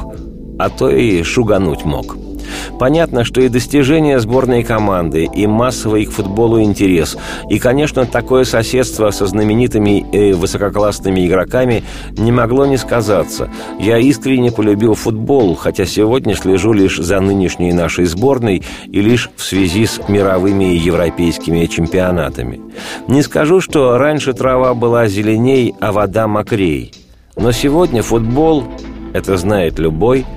а 0.58 0.70
то 0.70 0.90
и 0.90 1.22
шугануть 1.24 1.84
мог– 1.84 2.16
Понятно, 2.80 3.24
что 3.24 3.42
и 3.42 3.50
достижения 3.50 4.20
сборной 4.20 4.64
команды, 4.64 5.28
и 5.34 5.48
массовый 5.48 6.06
к 6.06 6.12
футболу 6.12 6.62
интерес, 6.62 7.18
и, 7.50 7.60
конечно, 7.60 8.06
такое 8.06 8.44
соседство 8.44 9.12
со 9.12 9.28
знаменитыми 9.28 10.06
и 10.12 10.34
высококлассными 10.34 11.26
игроками 11.26 11.84
не 12.18 12.32
могло 12.32 12.66
не 12.66 12.78
сказаться. 12.78 13.50
Я 13.80 13.98
искренне 13.98 14.52
полюбил 14.52 14.96
футбол, 14.96 15.56
хотя 15.56 15.86
сегодня 15.86 16.36
слежу 16.36 16.74
лишь 16.74 16.98
за 16.98 17.20
нынешней 17.20 17.74
нашей 17.74 18.06
сборной 18.06 18.64
и 18.86 19.02
лишь 19.02 19.30
в 19.36 19.44
связи 19.44 19.86
с 19.86 20.00
мировыми 20.10 20.74
и 20.74 20.78
европейскими 20.78 21.66
чемпионатами. 21.66 22.62
Не 23.08 23.22
скажу, 23.22 23.62
что 23.62 23.98
раньше 23.98 24.34
трава 24.34 24.74
была 24.74 25.08
зеленей, 25.08 25.74
а 25.80 25.92
вода 25.92 26.28
мокрей. 26.28 26.94
Но 27.38 27.52
сегодня 27.52 28.02
футбол, 28.02 28.66
это 29.14 29.38
знает 29.38 29.80
любой– 29.80 30.26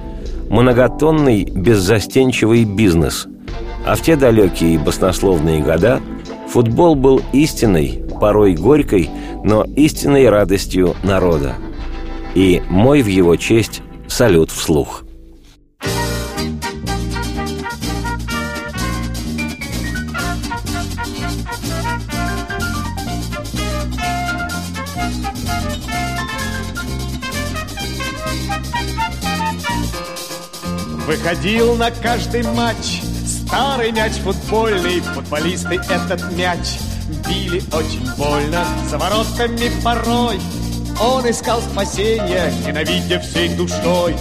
многотонный 0.50 1.44
беззастенчивый 1.44 2.64
бизнес. 2.64 3.26
А 3.86 3.94
в 3.94 4.02
те 4.02 4.16
далекие 4.16 4.74
и 4.74 4.78
баснословные 4.78 5.62
года 5.62 6.00
футбол 6.48 6.94
был 6.94 7.22
истинной, 7.32 8.02
порой 8.20 8.54
горькой, 8.54 9.08
но 9.44 9.64
истинной 9.76 10.28
радостью 10.28 10.94
народа. 11.02 11.54
И 12.34 12.62
мой 12.68 13.02
в 13.02 13.06
его 13.06 13.36
честь 13.36 13.82
салют 14.08 14.50
вслух– 14.50 15.04
Выходил 31.08 31.74
на 31.76 31.90
каждый 31.90 32.42
матч. 32.42 33.00
Старый 33.26 33.92
мяч 33.92 34.12
футбольный 34.22 35.00
Футболисты 35.00 35.76
этот 35.88 36.20
мяч 36.32 36.78
Били 37.26 37.62
очень 37.72 38.06
больно. 38.18 38.62
За 38.90 38.98
воротами 38.98 39.70
порой 39.82 40.38
Он 41.00 41.30
искал 41.30 41.62
спасения 41.62 42.52
Ненавидя 42.66 43.20
всей 43.20 43.48
душой 43.56 44.16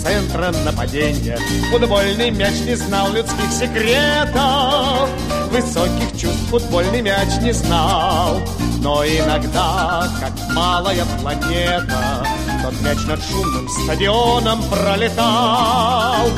центра 0.00 0.52
нападения. 0.64 1.40
Футбольный 1.72 2.30
мяч 2.30 2.54
не 2.60 2.76
знал 2.76 3.12
людских 3.12 3.50
секретов 3.50 5.10
Высоких 5.50 6.20
чувств 6.20 6.50
футбольный 6.50 7.02
мяч 7.02 7.30
не 7.42 7.52
знал. 7.52 8.40
Но 8.80 9.04
иногда, 9.04 10.08
как 10.20 10.54
малая 10.54 11.04
планета 11.20 12.24
Тот 12.68 12.82
мяч 12.82 12.98
над 13.06 13.22
шумным 13.24 13.66
стадионом 13.66 14.62
пролетал. 14.68 16.28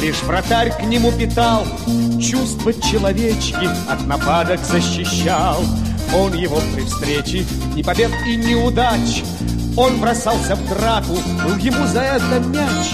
Лишь 0.00 0.22
вратарь 0.22 0.70
к 0.70 0.82
нему 0.84 1.12
питал 1.12 1.66
Чувства 2.18 2.72
человечки 2.72 3.68
От 3.90 4.06
нападок 4.06 4.60
защищал. 4.64 5.62
Он 6.14 6.32
его 6.32 6.58
при 6.74 6.84
встрече 6.84 7.44
Ни 7.74 7.82
побед 7.82 8.10
и 8.26 8.36
ни 8.36 8.54
удач 8.54 9.22
Он 9.76 9.98
бросался 10.00 10.54
в 10.54 10.68
драку 10.68 11.18
Был 11.42 11.56
ему 11.56 11.86
за 11.86 12.00
это 12.00 12.40
мяч. 12.40 12.92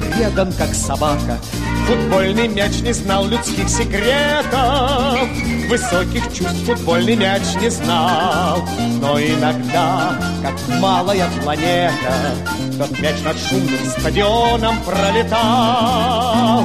Предан, 0.00 0.52
как 0.52 0.74
собака. 0.74 1.38
Футбольный 1.86 2.48
мяч 2.48 2.80
не 2.80 2.92
знал 2.92 3.26
людских 3.26 3.68
секретов. 3.68 5.28
Высоких 5.68 6.32
чувств 6.32 6.64
футбольный 6.64 7.16
мяч 7.16 7.42
не 7.60 7.68
знал. 7.68 8.64
Но 9.00 9.20
иногда, 9.20 10.18
как 10.42 10.54
малая 10.80 11.28
планета 11.42 12.34
Тот 12.78 12.98
мяч 13.00 13.20
над 13.22 13.36
шумным 13.38 13.84
стадионом 13.98 14.76
пролетал. 14.84 16.64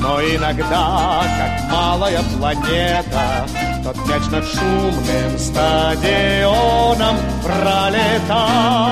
Но 0.00 0.22
иногда, 0.22 1.22
как 1.38 1.47
малая 1.70 2.22
планета 2.36 3.46
Тот 3.84 3.96
мяч 4.08 4.22
над 4.30 4.44
шумным 4.46 5.38
стадионом 5.38 7.16
пролетал 7.44 8.88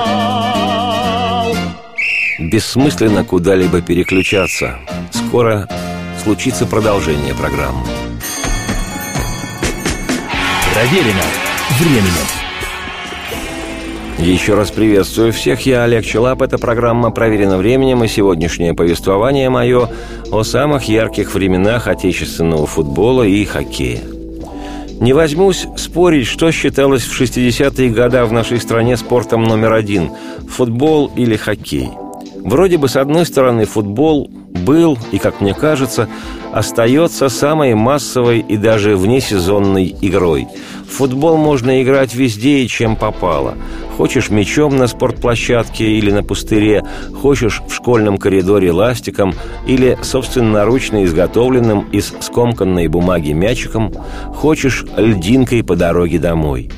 Бессмысленно 2.39 3.23
куда-либо 3.23 3.81
переключаться. 3.81 4.77
Скоро 5.11 5.67
случится 6.23 6.67
продолжение 6.67 7.33
программы. 7.33 7.83
Проверено 10.73 11.23
временем. 11.79 12.36
Еще 14.19 14.55
раз 14.55 14.71
приветствую 14.71 15.31
всех, 15.31 15.67
я 15.67 15.83
Олег 15.83 16.03
Челап. 16.03 16.41
Это 16.41 16.57
программа 16.57 17.11
«Проверено 17.11 17.57
временем» 17.57 18.03
и 18.03 18.07
сегодняшнее 18.07 18.73
повествование 18.73 19.47
мое 19.51 19.89
о 20.31 20.41
самых 20.41 20.85
ярких 20.85 21.35
временах 21.35 21.87
отечественного 21.87 22.65
футбола 22.65 23.21
и 23.21 23.45
хоккея. 23.45 24.01
Не 24.99 25.13
возьмусь 25.13 25.67
спорить, 25.77 26.25
что 26.25 26.51
считалось 26.51 27.03
в 27.03 27.21
60-е 27.21 27.89
годы 27.89 28.23
в 28.25 28.33
нашей 28.33 28.59
стране 28.59 28.97
спортом 28.97 29.43
номер 29.43 29.73
один– 29.73 30.09
футбол 30.49 31.11
или 31.15 31.35
хоккей. 31.35 31.91
Вроде 32.43 32.79
бы, 32.79 32.89
с 32.89 32.95
одной 32.95 33.25
стороны, 33.25 33.65
футбол 33.65 34.31
был 34.31 34.97
и, 35.11 35.19
как 35.19 35.41
мне 35.41 35.53
кажется, 35.53 36.09
остается 36.51 37.29
самой 37.29 37.75
массовой 37.75 38.39
и 38.39 38.57
даже 38.57 38.97
внесезонной 38.97 39.95
игрой. 40.01 40.47
В 40.87 40.93
футбол 40.93 41.37
можно 41.37 41.83
играть 41.83 42.15
везде 42.15 42.59
и 42.59 42.67
чем 42.67 42.95
попало. 42.95 43.55
Хочешь 43.97 44.29
мячом 44.29 44.77
на 44.77 44.85
спортплощадке 44.85 45.85
или 45.85 46.11
на 46.11 46.21
пустыре, 46.21 46.85
хочешь 47.19 47.63
в 47.67 47.73
школьном 47.73 48.19
коридоре 48.19 48.71
ластиком 48.71 49.33
или 49.65 49.97
собственноручно 50.03 51.03
изготовленным 51.03 51.89
из 51.91 52.13
скомканной 52.19 52.87
бумаги 52.89 53.31
мячиком, 53.31 53.91
хочешь 54.35 54.85
льдинкой 54.95 55.63
по 55.63 55.75
дороге 55.75 56.19
домой. 56.19 56.69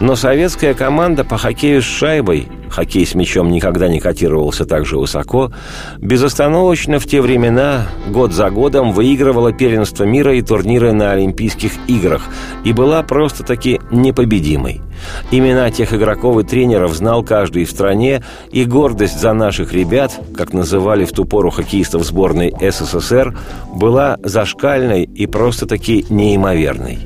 Но 0.00 0.16
советская 0.16 0.72
команда 0.72 1.24
по 1.24 1.36
хоккею 1.36 1.82
с 1.82 1.84
шайбой 1.84 2.48
хоккей 2.72 3.06
с 3.06 3.14
мячом 3.14 3.50
никогда 3.50 3.88
не 3.88 4.00
котировался 4.00 4.64
так 4.64 4.86
же 4.86 4.98
высоко, 4.98 5.52
безостановочно 5.98 6.98
в 6.98 7.06
те 7.06 7.20
времена, 7.20 7.86
год 8.08 8.32
за 8.32 8.50
годом, 8.50 8.92
выигрывала 8.92 9.52
первенство 9.52 10.04
мира 10.04 10.34
и 10.34 10.42
турниры 10.42 10.92
на 10.92 11.12
Олимпийских 11.12 11.72
играх 11.86 12.22
и 12.64 12.72
была 12.72 13.02
просто-таки 13.02 13.80
непобедимой. 13.90 14.80
Имена 15.30 15.70
тех 15.70 15.92
игроков 15.92 16.38
и 16.38 16.44
тренеров 16.44 16.94
знал 16.94 17.22
каждый 17.22 17.64
в 17.64 17.70
стране, 17.70 18.22
и 18.50 18.64
гордость 18.64 19.20
за 19.20 19.32
наших 19.32 19.72
ребят, 19.72 20.18
как 20.36 20.52
называли 20.52 21.04
в 21.04 21.12
ту 21.12 21.24
пору 21.24 21.50
хоккеистов 21.50 22.04
сборной 22.04 22.54
СССР, 22.60 23.36
была 23.74 24.18
зашкальной 24.22 25.04
и 25.04 25.26
просто-таки 25.26 26.06
неимоверной. 26.08 26.98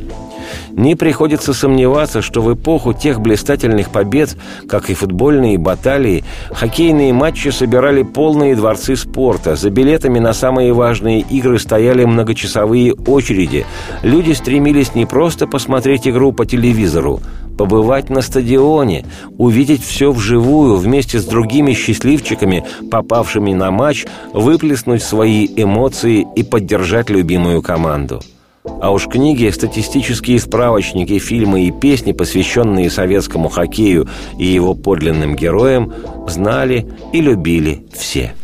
Не 0.76 0.94
приходится 0.94 1.54
сомневаться, 1.54 2.20
что 2.20 2.42
в 2.42 2.52
эпоху 2.52 2.92
тех 2.92 3.18
блистательных 3.18 3.88
побед, 3.88 4.36
как 4.68 4.90
и 4.90 4.94
футбольные 4.94 5.56
баталии, 5.56 6.22
хоккейные 6.50 7.14
матчи 7.14 7.48
собирали 7.48 8.02
полные 8.02 8.54
дворцы 8.54 8.94
спорта. 8.94 9.56
За 9.56 9.70
билетами 9.70 10.18
на 10.18 10.34
самые 10.34 10.74
важные 10.74 11.20
игры 11.20 11.58
стояли 11.58 12.04
многочасовые 12.04 12.92
очереди. 12.92 13.64
Люди 14.02 14.32
стремились 14.32 14.94
не 14.94 15.06
просто 15.06 15.46
посмотреть 15.46 16.06
игру 16.06 16.32
по 16.32 16.44
телевизору, 16.44 17.20
побывать 17.56 18.10
на 18.10 18.20
стадионе, 18.20 19.06
увидеть 19.38 19.82
все 19.82 20.12
вживую 20.12 20.76
вместе 20.76 21.20
с 21.20 21.24
другими 21.24 21.72
счастливчиками, 21.72 22.64
попавшими 22.90 23.54
на 23.54 23.70
матч, 23.70 24.04
выплеснуть 24.34 25.02
свои 25.02 25.48
эмоции 25.56 26.26
и 26.36 26.42
поддержать 26.42 27.08
любимую 27.08 27.62
команду– 27.62 28.20
а 28.80 28.90
уж 28.90 29.06
книги, 29.06 29.48
статистические 29.50 30.38
справочники, 30.38 31.18
фильмы 31.18 31.66
и 31.66 31.70
песни, 31.70 32.12
посвященные 32.12 32.90
советскому 32.90 33.48
хоккею 33.48 34.08
и 34.38 34.46
его 34.46 34.74
подлинным 34.74 35.34
героям, 35.36 35.92
знали 36.28 36.86
и 37.12 37.20
любили 37.20 37.86
все. 37.92 38.34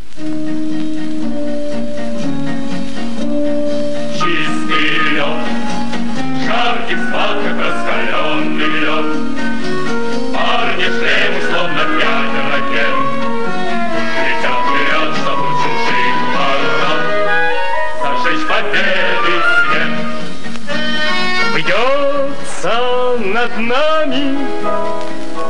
Над 23.43 23.59
нами 23.59 24.39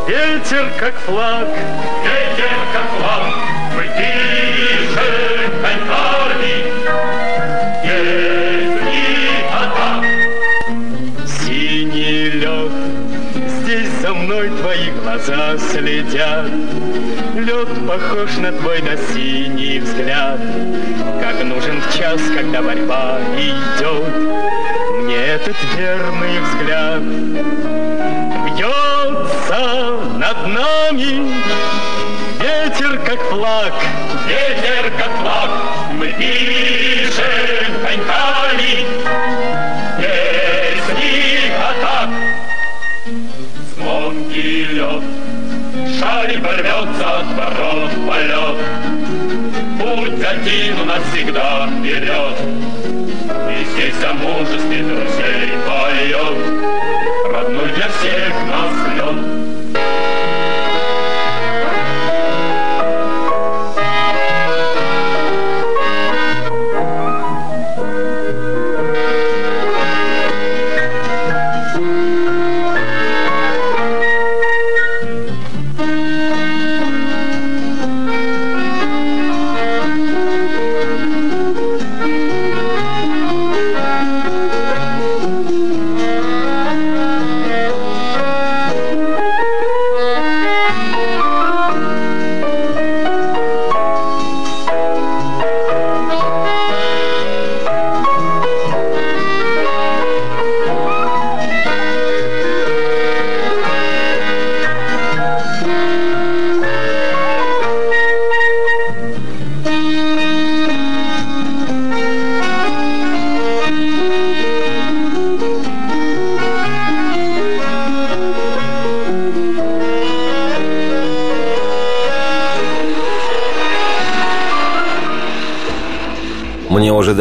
Ветер, 0.09 0.67
как 0.79 0.95
флаг. 1.01 1.47
Ветер, 2.03 2.51
как 2.73 2.89
флаг. 2.99 3.35
Мы 3.77 3.83
пишем 3.99 5.53
коньками 5.61 6.55
Песни 7.83 9.03
атак 9.53 10.05
Синий 11.27 12.31
лед 12.31 12.73
Здесь 13.61 13.91
за 14.01 14.15
мной 14.15 14.49
твои 14.61 14.91
глаза 15.03 15.59
следят. 15.59 16.51
Лед 17.35 17.69
похож 17.87 18.37
на 18.39 18.53
твой 18.53 18.81
на 18.81 18.97
синий 18.97 19.81
взгляд. 19.81 20.41
Как 21.21 21.45
нужен 21.45 21.81
в 21.81 21.99
час, 21.99 22.21
когда 22.35 22.63
борьба 22.63 23.19
идет 23.37 24.62
мне 25.13 25.27
этот 25.27 25.57
верный 25.77 26.41
взгляд 26.41 27.03
Бьется 28.45 29.99
над 30.17 30.47
нами. 30.47 31.33
Ветер, 32.41 32.99
как 33.05 33.21
флаг 33.29 33.75
Ветер, 34.27 34.91
как 34.99 35.11
флаг, 35.21 35.51
мы 35.93 36.07
пишем 36.19 37.73
коньками 37.85 38.87
Песни 39.99 41.53
атак 41.59 42.11
Звонкий 43.77 44.65
лед, 44.65 45.05
шарик 46.01 46.43
рвется 46.43 47.19
от 47.19 47.27
ворот 47.37 47.91
полет. 48.09 48.59
Путь 49.79 50.25
один 50.25 50.81
у 50.81 50.85
нас 50.85 51.03
всегда 51.13 51.69
вперед 51.69 52.82
и 53.63 53.65
здесь 53.65 54.05
о 54.05 54.15
мужестве 54.15 54.83
друзей 54.83 55.53
поет 55.67 56.37
Родной 57.33 57.73
для 57.73 57.89
всех 57.89 58.33
нас 58.49 58.73
лед 58.97 59.43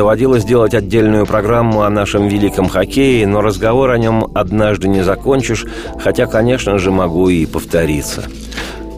доводилось 0.02 0.44
делать 0.44 0.74
отдельную 0.74 1.28
программу 1.28 1.84
о 1.84 1.90
нашем 1.92 2.28
великом 2.28 2.68
хоккее, 2.68 3.28
но 3.28 3.40
разговор 3.40 3.92
о 3.92 4.00
нем 4.00 4.32
однажды 4.34 4.88
не 4.88 5.04
закончишь, 5.04 5.64
хотя, 6.00 6.26
конечно 6.26 6.80
же, 6.80 6.90
могу 6.90 7.30
и 7.30 7.46
повториться. 7.46 8.24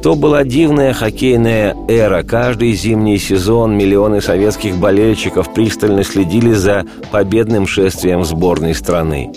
То 0.02 0.16
была 0.16 0.46
дивная 0.46 0.94
хоккейная 0.94 1.76
эра. 1.90 2.24
Каждый 2.24 2.72
зимний 2.72 3.18
сезон 3.18 3.78
миллионы 3.78 4.22
советских 4.22 4.78
болельщиков 4.78 5.54
пристально 5.54 6.06
следили 6.06 6.54
за 6.54 6.86
победным 7.12 7.68
шествием 7.68 8.24
сборной 8.24 8.74
страны. 8.74 9.34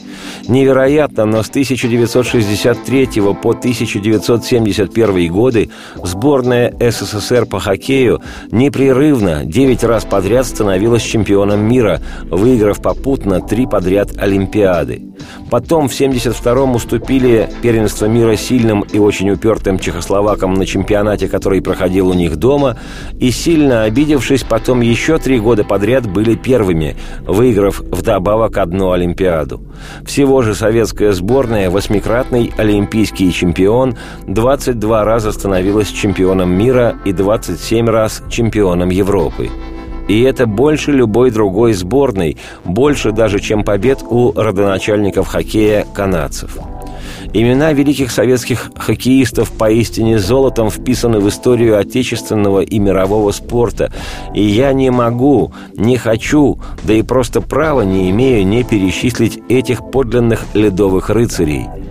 Невероятно, 0.48 1.24
но 1.26 1.42
с 1.42 1.48
1963 1.48 3.08
по 3.42 3.50
1971 3.50 5.32
годы 5.32 5.70
сборная 6.02 6.72
СССР 6.78 7.46
по 7.46 7.58
хоккею 7.58 8.20
непрерывно 8.52 9.44
9 9.44 9.84
раз 9.84 10.04
подряд 10.04 10.46
становилась 10.46 11.02
чемпионом 11.02 11.68
мира, 11.68 12.00
выиграв 12.30 12.80
попутно 12.80 13.40
три 13.40 13.66
подряд 13.66 14.16
Олимпиады. 14.16 15.02
Потом 15.50 15.88
в 15.88 15.92
1972-м 15.92 16.74
уступили 16.74 17.48
первенство 17.62 18.06
мира 18.06 18.36
сильным 18.36 18.80
и 18.80 18.98
очень 18.98 19.30
упертым 19.30 19.78
чехословакам 19.78 20.54
на 20.54 20.66
чемпионате, 20.66 21.28
который 21.28 21.62
проходил 21.62 22.08
у 22.08 22.14
них 22.14 22.36
дома, 22.36 22.76
и 23.18 23.30
сильно 23.30 23.84
обидевшись, 23.84 24.42
потом 24.42 24.80
еще 24.80 25.18
три 25.18 25.38
года 25.38 25.64
подряд 25.64 26.06
были 26.06 26.34
первыми, 26.34 26.96
выиграв 27.26 27.80
вдобавок 27.80 28.58
одну 28.58 28.92
Олимпиаду. 28.92 29.60
Всего 30.04 30.42
же 30.42 30.54
советская 30.54 31.12
сборная, 31.12 31.70
восьмикратный 31.70 32.52
олимпийский 32.56 33.32
чемпион, 33.32 33.96
22 34.26 35.04
раза 35.04 35.32
становилась 35.32 35.88
чемпионом 35.88 36.50
мира 36.56 36.96
и 37.04 37.12
27 37.12 37.88
раз 37.88 38.22
чемпионом 38.28 38.90
Европы. 38.90 39.50
И 40.08 40.22
это 40.22 40.46
больше 40.46 40.92
любой 40.92 41.30
другой 41.30 41.72
сборной, 41.72 42.36
больше 42.64 43.12
даже, 43.12 43.40
чем 43.40 43.64
побед 43.64 44.02
у 44.08 44.32
родоначальников 44.32 45.28
хоккея 45.28 45.86
канадцев. 45.94 46.58
Имена 47.32 47.72
великих 47.72 48.10
советских 48.10 48.70
хоккеистов 48.76 49.50
поистине 49.52 50.18
золотом 50.18 50.70
вписаны 50.70 51.18
в 51.18 51.28
историю 51.28 51.78
отечественного 51.78 52.60
и 52.60 52.78
мирового 52.78 53.32
спорта. 53.32 53.92
И 54.34 54.42
я 54.42 54.72
не 54.72 54.90
могу, 54.90 55.52
не 55.76 55.96
хочу, 55.96 56.58
да 56.84 56.94
и 56.94 57.02
просто 57.02 57.40
права 57.40 57.82
не 57.82 58.10
имею 58.10 58.46
не 58.46 58.64
перечислить 58.64 59.40
этих 59.48 59.90
подлинных 59.90 60.46
ледовых 60.54 61.10
рыцарей– 61.10 61.66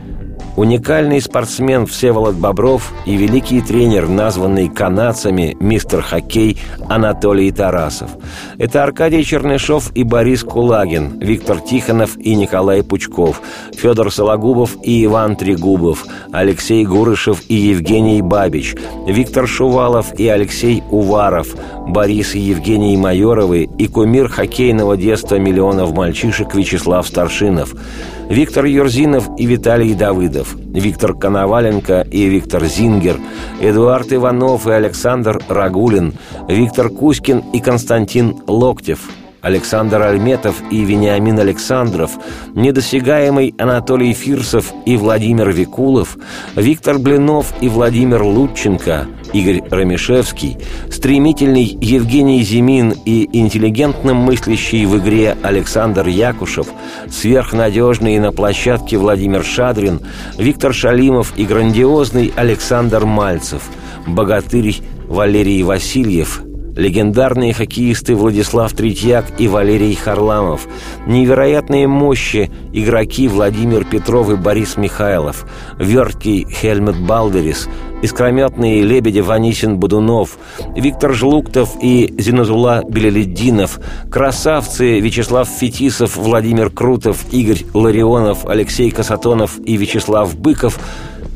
Уникальный 0.55 1.19
спортсмен 1.19 1.85
Всеволод 1.85 2.35
Бобров 2.35 2.93
и 3.05 3.17
великий 3.17 3.59
тренер, 3.59 4.07
названный 4.07 4.69
канадцами 4.69 5.57
мистер 5.59 6.01
хоккей 6.01 6.57
Анатолий 6.87 7.51
Тарасов. 7.51 8.11
Это 8.57 8.83
Аркадий 8.83 9.25
Чернышов 9.25 9.91
и 9.95 10.03
Борис 10.03 10.43
Кулагин, 10.43 11.19
Виктор 11.19 11.59
Тихонов 11.59 12.15
и 12.17 12.35
Николай 12.35 12.83
Пучков, 12.83 13.41
Федор 13.73 14.13
Сологубов 14.13 14.77
и 14.81 15.03
Иван 15.03 15.35
Трегубов, 15.35 16.05
Алексей 16.31 16.85
Гурышев 16.85 17.41
и 17.49 17.55
Евгений 17.55 18.21
Бабич, 18.21 18.75
Виктор 19.07 19.47
Шувалов 19.47 20.17
и 20.17 20.25
Алексей 20.29 20.83
Уваров, 20.89 21.53
Борис 21.85 22.33
и 22.33 22.39
Евгений 22.39 22.95
Майоровы 22.95 23.63
и 23.77 23.87
кумир 23.87 24.29
хоккейного 24.29 24.95
детства 24.95 25.35
миллионов 25.35 25.93
мальчишек 25.93 26.55
Вячеслав 26.55 27.05
Старшинов– 27.05 27.75
Виктор 28.29 28.65
Юрзинов 28.65 29.29
и 29.37 29.45
Виталий 29.45 29.93
Давыдов, 29.93 30.55
Виктор 30.55 31.13
Коноваленко 31.13 32.01
и 32.01 32.27
Виктор 32.27 32.65
Зингер, 32.65 33.17
Эдуард 33.61 34.11
Иванов 34.11 34.67
и 34.67 34.71
Александр 34.71 35.39
Рагулин, 35.47 36.13
Виктор 36.47 36.89
Кузькин 36.89 37.39
и 37.53 37.59
Константин 37.59 38.37
Локтев– 38.47 39.09
Александр 39.45 40.01
Альметов 40.01 40.55
и 40.71 40.83
Вениамин 40.83 41.37
Александров, 41.37 42.13
недосягаемый 42.55 43.53
Анатолий 43.59 44.11
Фирсов 44.11 44.73
и 44.87 44.97
Владимир 44.97 45.51
Викулов, 45.51 46.17
Виктор 46.55 46.97
Блинов 46.97 47.53
и 47.61 47.69
Владимир 47.69 48.23
Лутченко, 48.23 49.05
Игорь 49.33 49.61
Рамишевский, 49.69 50.57
стремительный 50.89 51.77
Евгений 51.79 52.41
Зимин 52.41 52.95
и 53.05 53.29
интеллигентно 53.33 54.15
мыслящий 54.15 54.87
в 54.87 54.97
игре 54.97 55.37
Александр 55.43 56.07
Якушев, 56.07 56.65
сверхнадежный 57.07 58.17
на 58.17 58.31
площадке 58.31 58.97
Владимир 58.97 59.43
Шадрин, 59.43 59.99
Виктор 60.39 60.73
Шалимов 60.73 61.37
и 61.37 61.45
грандиозный 61.45 62.33
Александр 62.35 63.05
Мальцев, 63.05 63.69
богатырь 64.07 64.77
Валерий 65.07 65.61
Васильев, 65.61 66.41
легендарные 66.75 67.53
хоккеисты 67.53 68.15
Владислав 68.15 68.73
Третьяк 68.73 69.25
и 69.39 69.47
Валерий 69.47 69.95
Харламов, 69.95 70.67
невероятные 71.07 71.87
мощи 71.87 72.51
игроки 72.73 73.27
Владимир 73.27 73.85
Петров 73.85 74.29
и 74.29 74.35
Борис 74.35 74.77
Михайлов, 74.77 75.45
верткий 75.79 76.45
Хельмет 76.49 76.99
Балдерис, 76.99 77.69
искрометные 78.01 78.83
лебеди 78.83 79.19
Ванисин 79.19 79.77
Будунов, 79.77 80.37
Виктор 80.75 81.13
Жлуктов 81.13 81.75
и 81.81 82.13
Зиназула 82.17 82.83
Белеледдинов, 82.87 83.79
красавцы 84.11 84.99
Вячеслав 84.99 85.47
Фетисов, 85.47 86.17
Владимир 86.17 86.69
Крутов, 86.69 87.25
Игорь 87.31 87.63
Ларионов, 87.73 88.45
Алексей 88.45 88.91
Касатонов 88.91 89.57
и 89.65 89.77
Вячеслав 89.77 90.37
Быков– 90.37 90.77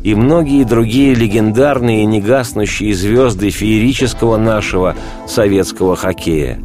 и 0.04 0.16
многие 0.16 0.64
другие 0.64 1.14
легендарные 1.14 2.06
негаснущие 2.06 2.94
звезды 2.94 3.50
феерического 3.50 4.38
нашего 4.38 4.96
советского 5.28 5.96
хоккея. 5.96 6.60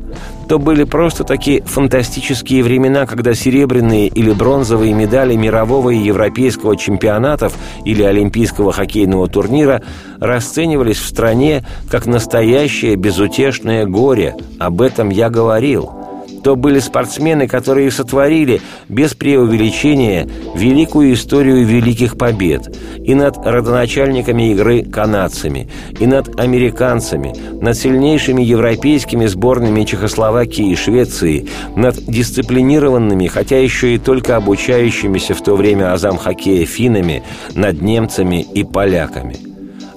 То 0.49 0.59
были 0.59 0.85
просто 0.85 1.25
такие 1.25 1.63
фантастические 1.63 2.63
времена, 2.63 3.07
когда 3.07 3.35
серебряные 3.35 4.09
или 4.09 4.31
бронзовые 4.33 4.93
медали 4.93 5.35
мирового 5.37 5.91
и 5.91 5.99
европейского 5.99 6.77
чемпионатов 6.77 7.55
или 7.85 8.03
олимпийского 8.03 8.73
хоккейного 8.73 9.27
турнира 9.29 9.83
расценивались 10.21 10.99
в 10.99 11.07
стране 11.07 11.65
как 11.91 12.07
настоящее 12.07 12.97
безутешное 12.97 13.87
горе. 13.87 14.37
Об 14.59 14.83
этом 14.83 15.09
я 15.09 15.31
говорил– 15.31 15.91
то 16.45 16.57
были 16.57 16.79
спортсмены, 16.79 17.49
которые 17.49 17.91
сотворили, 17.91 18.61
без 18.91 19.15
преувеличения, 19.15 20.29
великую 20.55 21.15
историю 21.15 21.65
великих 21.65 22.19
побед 22.19 22.77
и 23.03 23.15
над 23.15 23.39
родоначальниками 23.39 24.53
игры 24.53 24.85
канадцами, 24.85 25.71
и 25.99 26.07
над 26.07 26.39
американцами, 26.39 27.33
над 27.63 27.77
сильнейшими 27.77 28.43
европейскими 28.43 29.25
сборными 29.25 29.85
Чехословакии 29.85 30.71
и 30.71 30.77
Швеции, 30.77 31.49
над 31.77 31.97
дисциплинированными, 32.05 33.27
хотя 33.27 33.59
еще 33.59 33.95
и 33.95 33.99
только 33.99 34.37
обучающимися 34.37 35.35
в 35.35 35.43
то 35.43 35.57
время 35.57 35.95
азам 35.95 36.19
хоккея 36.19 36.67
финнами, 36.67 37.23
над 37.55 37.81
немцами 37.81 38.43
и 38.43 38.65
поляками– 38.65 39.37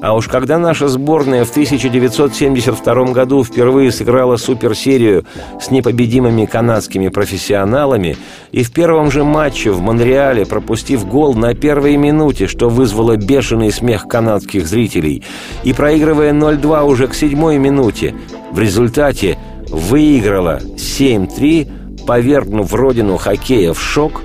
а 0.01 0.15
уж 0.15 0.27
когда 0.27 0.59
наша 0.59 0.87
сборная 0.87 1.43
в 1.43 1.49
1972 1.49 3.05
году 3.13 3.43
впервые 3.43 3.91
сыграла 3.91 4.37
суперсерию 4.37 5.25
с 5.59 5.71
непобедимыми 5.71 6.45
канадскими 6.45 7.07
профессионалами 7.07 8.15
и 8.51 8.63
в 8.63 8.71
первом 8.71 9.09
же 9.09 9.23
матче 9.23 9.71
в 9.71 9.81
Монреале, 9.81 10.45
пропустив 10.45 11.07
гол 11.07 11.33
на 11.33 11.55
первой 11.55 11.97
минуте, 11.97 12.47
что 12.47 12.69
вызвало 12.69 13.17
бешеный 13.17 13.71
смех 13.71 14.07
канадских 14.07 14.67
зрителей, 14.67 15.23
и 15.63 15.73
проигрывая 15.73 16.31
0-2 16.31 16.85
уже 16.85 17.07
к 17.07 17.15
седьмой 17.15 17.57
минуте, 17.57 18.13
в 18.51 18.59
результате 18.59 19.37
выиграла 19.69 20.59
7-3, 20.75 22.05
повергнув 22.05 22.73
родину 22.73 23.17
хоккея 23.17 23.73
в 23.73 23.81
шок, 23.81 24.21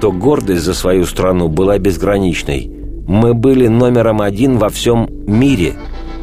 то 0.00 0.12
гордость 0.12 0.62
за 0.62 0.74
свою 0.74 1.04
страну 1.04 1.48
была 1.48 1.78
безграничной– 1.78 2.72
мы 3.10 3.34
были 3.34 3.66
номером 3.66 4.20
один 4.20 4.56
во 4.56 4.68
всем 4.68 5.08
мире. 5.26 5.74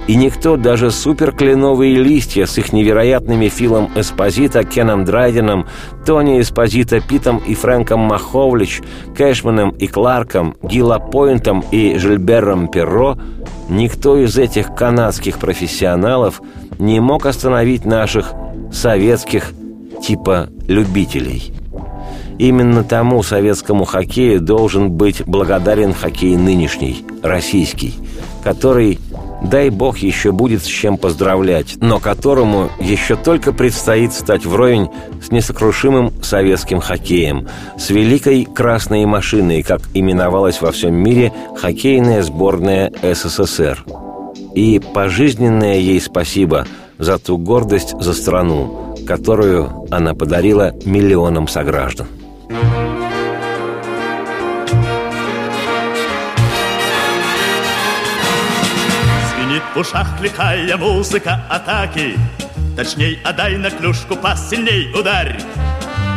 И 0.07 0.15
никто, 0.15 0.55
даже 0.55 0.89
суперкленовые 0.89 1.95
листья 1.95 2.45
с 2.45 2.57
их 2.57 2.71
невероятными 2.71 3.49
Филом 3.49 3.89
Эспозита, 3.97 4.63
Кеном 4.63 5.03
Драйденом, 5.03 5.67
Тони 6.05 6.39
Эспозита, 6.39 7.01
Питом 7.01 7.39
и 7.45 7.55
Фрэнком 7.55 7.99
Маховлич, 7.99 8.81
Кэшманом 9.17 9.71
и 9.71 9.87
Кларком, 9.87 10.55
Гила 10.63 10.97
Пойнтом 10.99 11.61
и 11.71 11.97
Жильбером 11.97 12.69
Перро, 12.69 13.17
никто 13.67 14.17
из 14.17 14.37
этих 14.37 14.73
канадских 14.73 15.39
профессионалов 15.39 16.41
не 16.79 17.01
мог 17.01 17.25
остановить 17.25 17.83
наших 17.83 18.31
советских 18.71 19.51
типа 20.01 20.47
любителей. 20.69 21.56
Именно 22.39 22.83
тому 22.83 23.23
советскому 23.23 23.85
хоккею 23.85 24.39
должен 24.39 24.91
быть 24.91 25.23
благодарен 25.25 25.93
хоккей 25.93 26.35
нынешний, 26.37 27.03
российский, 27.23 27.95
который, 28.43 28.99
дай 29.41 29.71
бог, 29.71 29.97
еще 29.97 30.31
будет 30.31 30.63
с 30.63 30.67
чем 30.67 30.97
поздравлять, 30.97 31.77
но 31.77 31.99
которому 31.99 32.69
еще 32.79 33.15
только 33.15 33.53
предстоит 33.53 34.13
стать 34.13 34.45
вровень 34.45 34.89
с 35.23 35.31
несокрушимым 35.31 36.13
советским 36.21 36.79
хоккеем, 36.79 37.47
с 37.77 37.89
великой 37.89 38.45
красной 38.45 39.05
машиной, 39.05 39.63
как 39.63 39.81
именовалась 39.95 40.61
во 40.61 40.71
всем 40.71 40.93
мире 40.93 41.33
хоккейная 41.55 42.21
сборная 42.21 42.91
СССР. 43.01 43.83
И 44.53 44.79
пожизненное 44.79 45.77
ей 45.77 45.99
спасибо 45.99 46.67
за 46.99 47.17
ту 47.17 47.39
гордость 47.39 47.99
за 47.99 48.13
страну, 48.13 48.95
которую 49.07 49.87
она 49.89 50.13
подарила 50.13 50.73
миллионам 50.85 51.47
сограждан. 51.47 52.07
В 59.77 59.79
ушах 59.81 60.07
лихая 60.21 60.75
музыка 60.75 61.39
атаки 61.51 62.17
Точней, 62.75 63.19
отдай 63.23 63.57
на 63.57 63.69
клюшку 63.69 64.15
пас, 64.15 64.49
сильней 64.49 64.91
ударь 64.91 65.39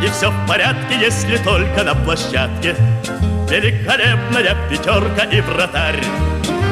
И 0.02 0.08
все 0.08 0.30
в 0.30 0.48
порядке, 0.48 0.98
если 0.98 1.36
только 1.36 1.84
на 1.84 1.94
площадке 1.94 2.74
Великолепная 3.50 4.56
пятерка 4.70 5.24
и 5.24 5.42
вратарь 5.42 6.02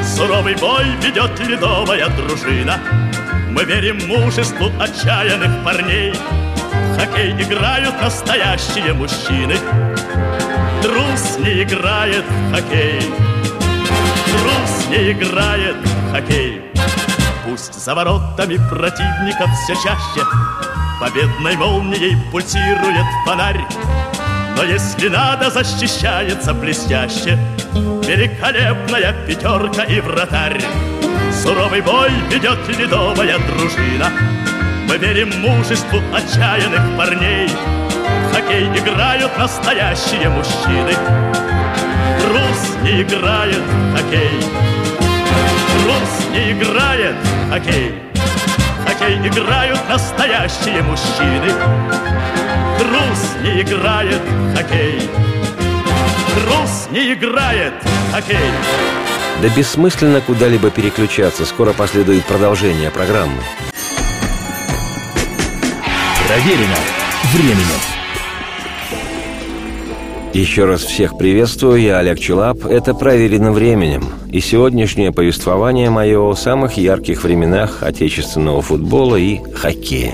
Суровый 0.03 0.55
бой 0.55 0.85
ведет 1.03 1.39
ледовая 1.47 2.09
дружина 2.09 2.79
Мы 3.51 3.65
верим 3.65 3.99
мужеству 4.07 4.71
отчаянных 4.79 5.63
парней 5.63 6.13
хоккей 6.97 7.31
играют 7.31 8.01
настоящие 8.01 8.93
мужчины. 8.93 9.55
Трус 10.81 11.37
не 11.39 11.63
играет 11.63 12.25
в 12.25 12.53
хоккей. 12.53 13.01
Трус 14.25 14.87
не 14.89 15.11
играет 15.11 15.77
в 15.77 16.11
хоккей. 16.11 16.68
Пусть 17.49 17.73
за 17.73 17.95
воротами 17.95 18.57
противников 18.69 19.49
все 19.63 19.73
чаще 19.73 20.23
Победной 20.99 21.55
молнией 21.55 22.15
пульсирует 22.31 23.05
фонарь. 23.25 23.65
Но 24.55 24.63
если 24.63 25.07
надо, 25.07 25.49
защищается 25.49 26.53
блестяще 26.53 27.39
Великолепная 27.73 29.13
пятерка 29.25 29.83
и 29.83 29.99
вратарь. 29.99 30.61
Суровый 31.33 31.81
бой 31.81 32.11
ведет 32.29 32.59
ледовая 32.67 33.39
дружина. 33.39 34.11
Мы 34.87 34.97
верим 34.97 35.31
мужеству 35.41 35.99
отчаянных 36.13 36.97
парней. 36.97 37.49
В 37.49 38.33
хоккей 38.35 38.67
играют 38.77 39.35
настоящие 39.39 40.29
мужчины. 40.29 40.93
Трус 42.21 42.75
не 42.83 43.01
играет 43.01 43.57
в 43.57 43.95
хоккей. 43.95 44.43
Трус 45.89 46.29
не 46.31 46.51
играет 46.51 47.15
в 47.23 47.38
хоккей. 47.49 47.95
Хоккей 48.85 49.17
играют 49.27 49.79
настоящие 49.89 50.81
мужчины. 50.83 51.51
Трус 52.77 53.35
не 53.43 53.61
играет 53.61 54.21
в 54.21 54.55
хоккей. 54.55 55.09
Трус 56.35 56.87
не 56.91 57.13
играет 57.13 57.73
в 57.81 58.13
хоккей. 58.13 58.51
Да 59.41 59.49
бессмысленно 59.49 60.21
куда-либо 60.21 60.69
переключаться. 60.69 61.45
Скоро 61.45 61.73
последует 61.73 62.25
продолжение 62.25 62.91
программы. 62.91 63.41
Проверено 66.27 66.77
временем. 67.33 67.98
Еще 70.33 70.65
раз 70.65 70.81
всех 70.81 71.17
приветствую, 71.17 71.81
я 71.81 71.97
Олег 71.97 72.19
Челап. 72.19 72.63
Это 72.65 72.93
«Проверено 72.93 73.51
временем». 73.51 74.03
И 74.31 74.39
сегодняшнее 74.41 75.11
повествование 75.11 75.89
мое 75.89 76.19
о 76.19 76.35
самых 76.35 76.77
ярких 76.77 77.23
временах 77.23 77.81
отечественного 77.81 78.61
футбола 78.61 79.15
и 79.15 79.39
хоккея. 79.55 80.13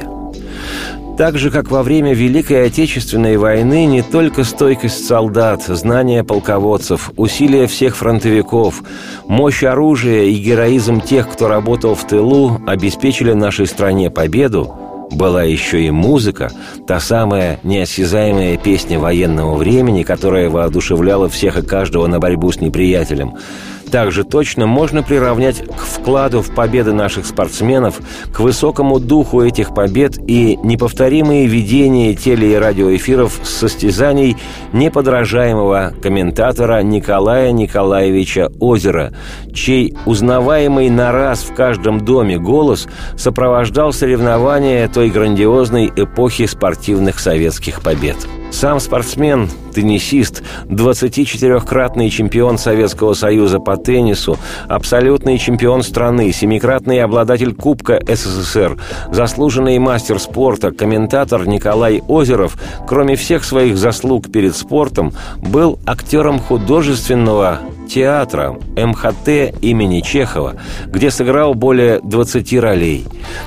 Так 1.18 1.38
же, 1.38 1.52
как 1.52 1.70
во 1.70 1.84
время 1.84 2.14
Великой 2.14 2.66
Отечественной 2.66 3.36
войны, 3.36 3.86
не 3.86 4.02
только 4.02 4.46
стойкость 4.46 5.06
солдат, 5.06 5.64
знания 5.64 6.24
полководцев, 6.24 7.12
усилия 7.18 7.68
всех 7.68 7.98
фронтовиков, 7.98 8.84
мощь 9.28 9.64
оружия 9.64 10.24
и 10.24 10.36
героизм 10.36 11.02
тех, 11.02 11.30
кто 11.30 11.50
работал 11.50 11.96
в 11.96 12.08
тылу, 12.08 12.62
обеспечили 12.68 13.34
нашей 13.34 13.68
стране 13.68 14.10
победу, 14.10 14.76
была 15.12 15.44
еще 15.44 15.82
и 15.84 15.92
музыка, 15.92 16.52
та 16.88 17.00
самая 17.00 17.60
неосязаемая 17.64 18.58
песня 18.58 19.00
военного 19.00 19.56
времени, 19.56 20.04
которая 20.04 20.50
воодушевляла 20.50 21.30
всех 21.30 21.58
и 21.58 21.62
каждого 21.62 22.08
на 22.08 22.20
борьбу 22.20 22.52
с 22.52 22.62
неприятелем– 22.62 23.36
также 23.92 24.24
точно 24.24 24.68
можно 24.68 25.04
приравнять 25.04 25.64
к 25.66 25.80
вкладу 25.80 26.42
в 26.42 26.54
победы 26.54 26.94
наших 26.94 27.26
спортсменов, 27.26 28.00
к 28.34 28.40
высокому 28.40 29.00
духу 29.00 29.42
этих 29.42 29.74
побед 29.74 30.18
и 30.28 30.58
неповторимые 30.64 31.48
видения 31.48 32.14
теле- 32.16 32.54
и 32.54 32.56
радиоэфиров 32.56 33.40
с 33.44 33.50
состязаний 33.50 34.38
неподражаемого 34.74 35.94
комментатора 36.02 36.82
Николая 36.82 37.52
Николаевича 37.52 38.52
Озера, 38.60 39.14
чей 39.54 39.96
узнаваемый 40.06 40.90
на 40.90 41.12
раз 41.12 41.44
в 41.44 41.54
каждом 41.54 42.04
доме 42.04 42.38
голос 42.38 42.88
сопровождал 43.18 43.94
соревнования 43.94 44.88
той 44.88 45.10
грандиозной 45.10 45.92
эпохи 45.96 46.46
спортивных 46.46 47.20
советских 47.20 47.82
побед. 47.82 48.18
Сам 48.56 48.80
спортсмен, 48.80 49.50
теннисист, 49.74 50.42
24-кратный 50.70 52.10
чемпион 52.10 52.58
Советского 52.58 53.14
Союза 53.14 53.60
по 53.60 53.76
теннису, 53.76 54.40
абсолютный 54.70 55.38
чемпион 55.38 55.84
страны, 55.84 56.32
семикратный 56.32 57.04
обладатель 57.04 57.54
Кубка 57.54 58.00
СССР, 58.08 58.78
заслуженный 59.12 59.78
мастер 59.78 60.20
спорта, 60.20 60.72
комментатор 60.72 61.46
Николай 61.46 62.02
Озеров, 62.08 62.58
кроме 62.88 63.18
всех 63.18 63.44
своих 63.44 63.78
заслуг 63.78 64.32
перед 64.32 64.56
спортом, 64.56 65.12
был 65.38 65.78
актером 65.86 66.40
художественного 66.40 67.60
театра 67.88 68.58
МХТ 68.76 69.62
имени 69.62 70.02
Чехова, 70.02 70.56
где 70.88 71.12
сыграл 71.12 71.54
более 71.54 72.00
20 72.02 72.54
ролей. 72.60 73.06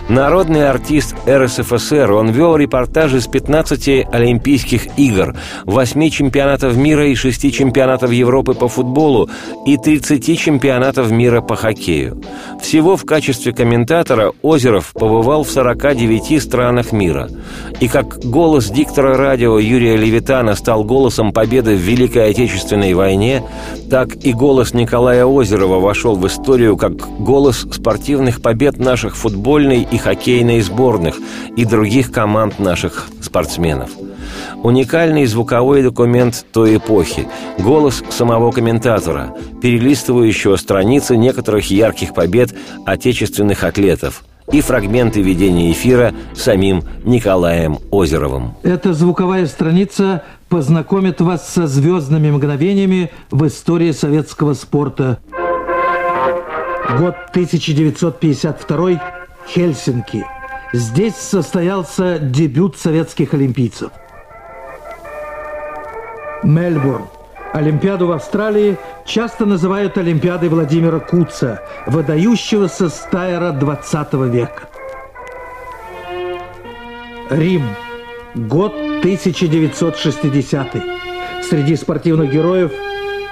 Народный 0.08 0.68
артист 0.68 1.14
РСФСР, 1.28 2.12
он 2.12 2.30
вел 2.30 2.56
репортажи 2.56 3.20
с 3.20 3.26
15 3.26 4.06
Олимпийских 4.12 4.98
игр, 4.98 5.36
8 5.64 6.10
чемпионатов 6.10 6.76
мира 6.76 7.06
и 7.06 7.14
6 7.14 7.52
чемпионатов 7.52 8.10
Европы 8.10 8.54
по 8.54 8.68
футболу 8.68 9.28
и 9.66 9.76
30 9.76 10.38
чемпионатов 10.38 11.10
мира 11.10 11.40
по 11.40 11.56
хоккею. 11.56 12.22
Всего 12.60 12.96
в 12.96 13.04
качестве 13.04 13.52
комментатора 13.52 14.32
Озеров 14.42 14.92
побывал 14.92 15.44
в 15.44 15.50
49 15.50 16.42
странах 16.42 16.92
мира. 16.92 17.28
И 17.80 17.88
как 17.88 18.18
голос 18.24 18.66
диктора 18.70 19.16
радио 19.16 19.58
Юрия 19.58 19.96
Левитана 19.96 20.54
стал 20.54 20.84
голосом 20.84 21.32
победы 21.32 21.74
в 21.74 21.80
Великой 21.80 22.30
Отечественной 22.30 22.94
войне, 22.94 23.42
так 23.90 24.14
и 24.16 24.27
голос 24.32 24.74
Николая 24.74 25.24
Озерова 25.24 25.80
вошел 25.80 26.16
в 26.16 26.26
историю 26.26 26.76
как 26.76 26.92
голос 27.18 27.66
спортивных 27.70 28.42
побед 28.42 28.78
наших 28.78 29.16
футбольной 29.16 29.82
и 29.90 29.98
хоккейной 29.98 30.60
сборных 30.60 31.16
и 31.56 31.64
других 31.64 32.12
команд 32.12 32.58
наших 32.58 33.08
спортсменов. 33.20 33.90
Уникальный 34.62 35.26
звуковой 35.26 35.82
документ 35.82 36.44
той 36.52 36.76
эпохи, 36.76 37.28
голос 37.58 38.02
самого 38.10 38.50
комментатора, 38.50 39.34
перелистывающего 39.62 40.56
страницы 40.56 41.16
некоторых 41.16 41.70
ярких 41.70 42.14
побед 42.14 42.54
отечественных 42.84 43.64
атлетов– 43.64 44.24
и 44.52 44.60
фрагменты 44.60 45.20
ведения 45.20 45.70
эфира 45.72 46.14
самим 46.34 46.82
Николаем 47.04 47.78
Озеровым. 47.90 48.54
Эта 48.62 48.92
звуковая 48.92 49.46
страница 49.46 50.22
познакомит 50.48 51.20
вас 51.20 51.48
со 51.48 51.66
звездными 51.66 52.30
мгновениями 52.30 53.10
в 53.30 53.46
истории 53.46 53.92
советского 53.92 54.54
спорта. 54.54 55.18
Год 56.98 57.14
1952 57.30 59.02
Хельсинки. 59.46 60.24
Здесь 60.72 61.16
состоялся 61.16 62.18
дебют 62.18 62.76
советских 62.76 63.34
олимпийцев. 63.34 63.90
Мельбурн. 66.42 67.04
Олимпиаду 67.52 68.06
в 68.06 68.12
Австралии 68.12 68.76
часто 69.06 69.46
называют 69.46 69.96
Олимпиадой 69.96 70.50
Владимира 70.50 70.98
Куца, 71.00 71.62
выдающегося 71.86 72.90
стайера 72.90 73.52
20 73.52 74.12
века. 74.14 74.68
Рим. 77.30 77.62
Год 78.46 78.72
1960 79.02 80.74
-й. 80.74 81.42
Среди 81.42 81.74
спортивных 81.74 82.32
героев 82.32 82.70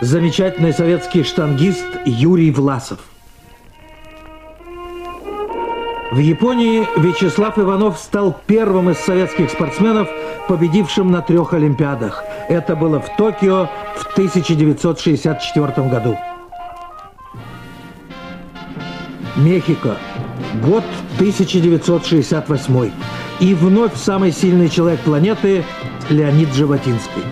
замечательный 0.00 0.72
советский 0.72 1.22
штангист 1.22 1.86
Юрий 2.04 2.50
Власов. 2.50 2.98
В 6.10 6.18
Японии 6.18 6.84
Вячеслав 6.96 7.56
Иванов 7.56 7.98
стал 7.98 8.36
первым 8.46 8.90
из 8.90 8.98
советских 8.98 9.50
спортсменов, 9.50 10.08
победившим 10.48 11.12
на 11.12 11.22
трех 11.22 11.52
Олимпиадах. 11.54 12.24
Это 12.48 12.74
было 12.74 13.00
в 13.00 13.16
Токио 13.16 13.68
в 13.96 14.12
1964 14.14 15.88
году. 15.88 16.18
Мехико. 19.36 19.96
Год 20.64 20.84
1968. 21.18 23.05
И 23.38 23.52
вновь 23.52 23.94
самый 23.96 24.32
сильный 24.32 24.70
человек 24.70 25.00
планеты 25.00 25.62
Леонид 26.08 26.54
Животинский. 26.54 27.22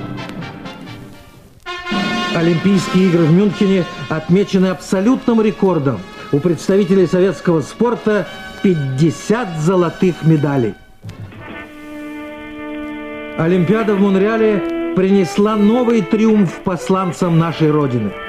Олимпийские 2.34 3.06
игры 3.06 3.24
в 3.24 3.32
Мюнхене 3.32 3.84
отмечены 4.10 4.66
абсолютным 4.66 5.40
рекордом. 5.40 6.00
У 6.32 6.40
представителей 6.40 7.06
советского 7.06 7.62
спорта 7.62 8.26
50 8.62 9.60
золотых 9.60 10.16
медалей. 10.24 10.74
Олимпиада 13.38 13.94
в 13.94 14.00
Монреале 14.00 14.94
принесла 14.96 15.56
новый 15.56 16.02
триумф 16.02 16.60
посланцам 16.64 17.38
нашей 17.38 17.70
Родины– 17.70 18.12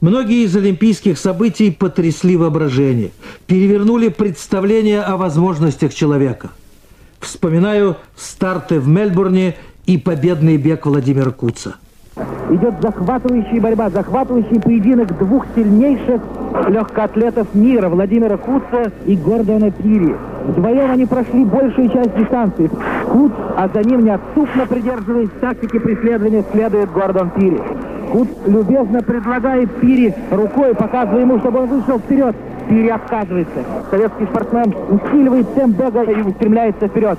Многие 0.00 0.44
из 0.44 0.54
олимпийских 0.54 1.18
событий 1.18 1.72
потрясли 1.72 2.36
воображение, 2.36 3.10
перевернули 3.46 4.08
представление 4.08 5.02
о 5.02 5.16
возможностях 5.16 5.92
человека. 5.92 6.50
Вспоминаю 7.18 7.96
старты 8.16 8.78
в 8.78 8.86
Мельбурне 8.86 9.56
и 9.86 9.98
победный 9.98 10.56
бег 10.56 10.86
Владимира 10.86 11.32
Куца. 11.32 11.76
Идет 12.50 12.74
захватывающая 12.80 13.60
борьба, 13.60 13.90
захватывающий 13.90 14.60
поединок 14.60 15.16
двух 15.18 15.44
сильнейших 15.54 16.22
легкоатлетов 16.68 17.54
мира, 17.54 17.88
Владимира 17.90 18.38
Куца 18.38 18.90
и 19.04 19.16
Гордона 19.16 19.70
Пири. 19.70 20.14
Вдвоем 20.46 20.90
они 20.90 21.04
прошли 21.04 21.44
большую 21.44 21.90
часть 21.90 22.16
дистанции. 22.16 22.70
Куц, 23.10 23.32
а 23.54 23.68
за 23.68 23.80
ним 23.80 24.04
неотступно 24.04 24.66
придерживаясь 24.66 25.28
тактики 25.42 25.78
преследования, 25.78 26.42
следует 26.50 26.90
Гордон 26.90 27.30
Пири. 27.30 27.60
Кут 28.12 28.28
любезно 28.46 29.02
предлагает 29.02 29.70
Пири 29.76 30.14
рукой, 30.30 30.74
показывая 30.74 31.20
ему, 31.20 31.38
чтобы 31.40 31.60
он 31.60 31.66
вышел 31.66 31.98
вперед. 31.98 32.34
Пири 32.70 32.88
отказывается. 32.88 33.60
Советский 33.90 34.24
спортсмен 34.24 34.74
усиливает 34.88 35.54
темп 35.54 35.76
бега 35.76 36.02
и 36.02 36.22
устремляется 36.22 36.88
вперед. 36.88 37.18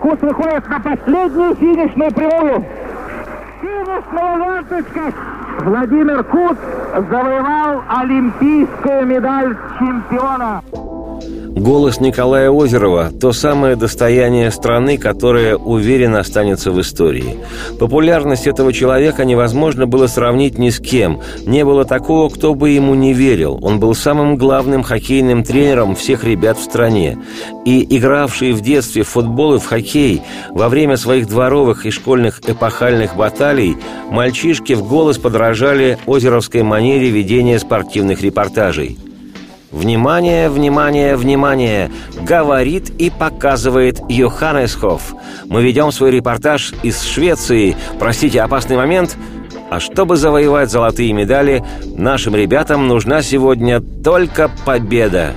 Кут 0.00 0.20
выходит 0.20 0.68
на 0.68 0.80
последнюю 0.80 1.54
финишную 1.56 2.12
прямую. 2.12 2.64
Финишная 3.60 4.36
ленточка. 4.36 5.12
Владимир 5.60 6.22
Кут 6.24 6.58
завоевал 7.10 7.82
олимпийскую 7.88 9.06
медаль 9.06 9.56
чемпиона. 9.78 10.62
Голос 11.58 11.98
Николая 11.98 12.50
Озерова– 12.50 13.10
то 13.20 13.32
самое 13.32 13.74
достояние 13.74 14.52
страны, 14.52 14.96
которое 14.96 15.56
уверенно 15.56 16.20
останется 16.20 16.70
в 16.70 16.80
истории. 16.80 17.36
Популярность 17.80 18.46
этого 18.46 18.72
человека 18.72 19.24
невозможно 19.24 19.88
было 19.88 20.06
сравнить 20.06 20.56
ни 20.56 20.70
с 20.70 20.78
кем. 20.78 21.20
Не 21.44 21.64
было 21.64 21.84
такого, 21.84 22.28
кто 22.28 22.54
бы 22.54 22.70
ему 22.70 22.94
не 22.94 23.12
верил. 23.12 23.58
Он 23.60 23.80
был 23.80 23.96
самым 23.96 24.36
главным 24.36 24.84
хоккейным 24.84 25.42
тренером 25.42 25.96
всех 25.96 26.22
ребят 26.22 26.58
в 26.58 26.62
стране. 26.62 27.18
И 27.64 27.84
игравшие 27.96 28.52
в 28.52 28.60
детстве 28.60 29.02
в 29.02 29.08
футбол 29.08 29.54
и 29.54 29.58
в 29.58 29.66
хоккей 29.66 30.22
во 30.50 30.68
время 30.68 30.96
своих 30.96 31.26
дворовых 31.26 31.86
и 31.86 31.90
школьных 31.90 32.40
эпохальных 32.48 33.16
баталий 33.16 33.76
мальчишки 34.12 34.74
в 34.74 34.86
голос 34.86 35.18
подражали 35.18 35.98
озеровской 36.06 36.62
манере 36.62 37.10
ведения 37.10 37.58
спортивных 37.58 38.22
репортажей– 38.22 38.96
Внимание, 39.70 40.48
внимание, 40.48 41.14
внимание! 41.16 41.90
Говорит 42.22 42.90
и 42.98 43.10
показывает 43.10 44.00
Йоханнесхоф. 44.08 45.14
Мы 45.44 45.62
ведем 45.62 45.92
свой 45.92 46.10
репортаж 46.10 46.72
из 46.82 47.02
Швеции. 47.02 47.76
Простите, 47.98 48.40
опасный 48.40 48.76
момент. 48.76 49.16
А 49.70 49.78
чтобы 49.78 50.16
завоевать 50.16 50.70
золотые 50.70 51.12
медали, 51.12 51.62
нашим 51.84 52.34
ребятам 52.34 52.88
нужна 52.88 53.20
сегодня 53.20 53.80
только 53.80 54.50
победа. 54.64 55.34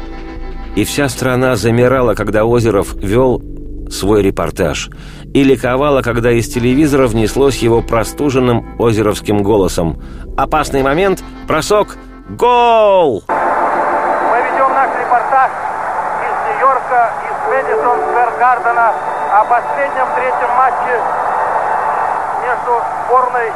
И 0.78 0.86
вся 0.86 1.10
страна 1.10 1.58
замирала, 1.58 2.14
когда 2.14 2.46
Озеров 2.46 2.96
вел 2.96 3.44
свой 3.90 4.22
репортаж. 4.22 4.90
И 5.34 5.44
ликовала, 5.44 6.02
когда 6.02 6.32
из 6.32 6.48
телевизора 6.48 7.08
внеслось 7.08 7.58
его 7.58 7.82
простуженным 7.82 8.80
озеровским 8.80 9.44
голосом. 9.44 10.02
«Опасный 10.38 10.84
момент! 10.84 11.22
Бросок! 11.46 11.98
Гол!» 12.30 13.26
Гардена 18.52 18.92
о 19.32 19.46
последнем 19.46 20.06
третьем 20.14 20.50
матче 20.58 21.00
между 22.44 22.84
сборной 23.06 23.54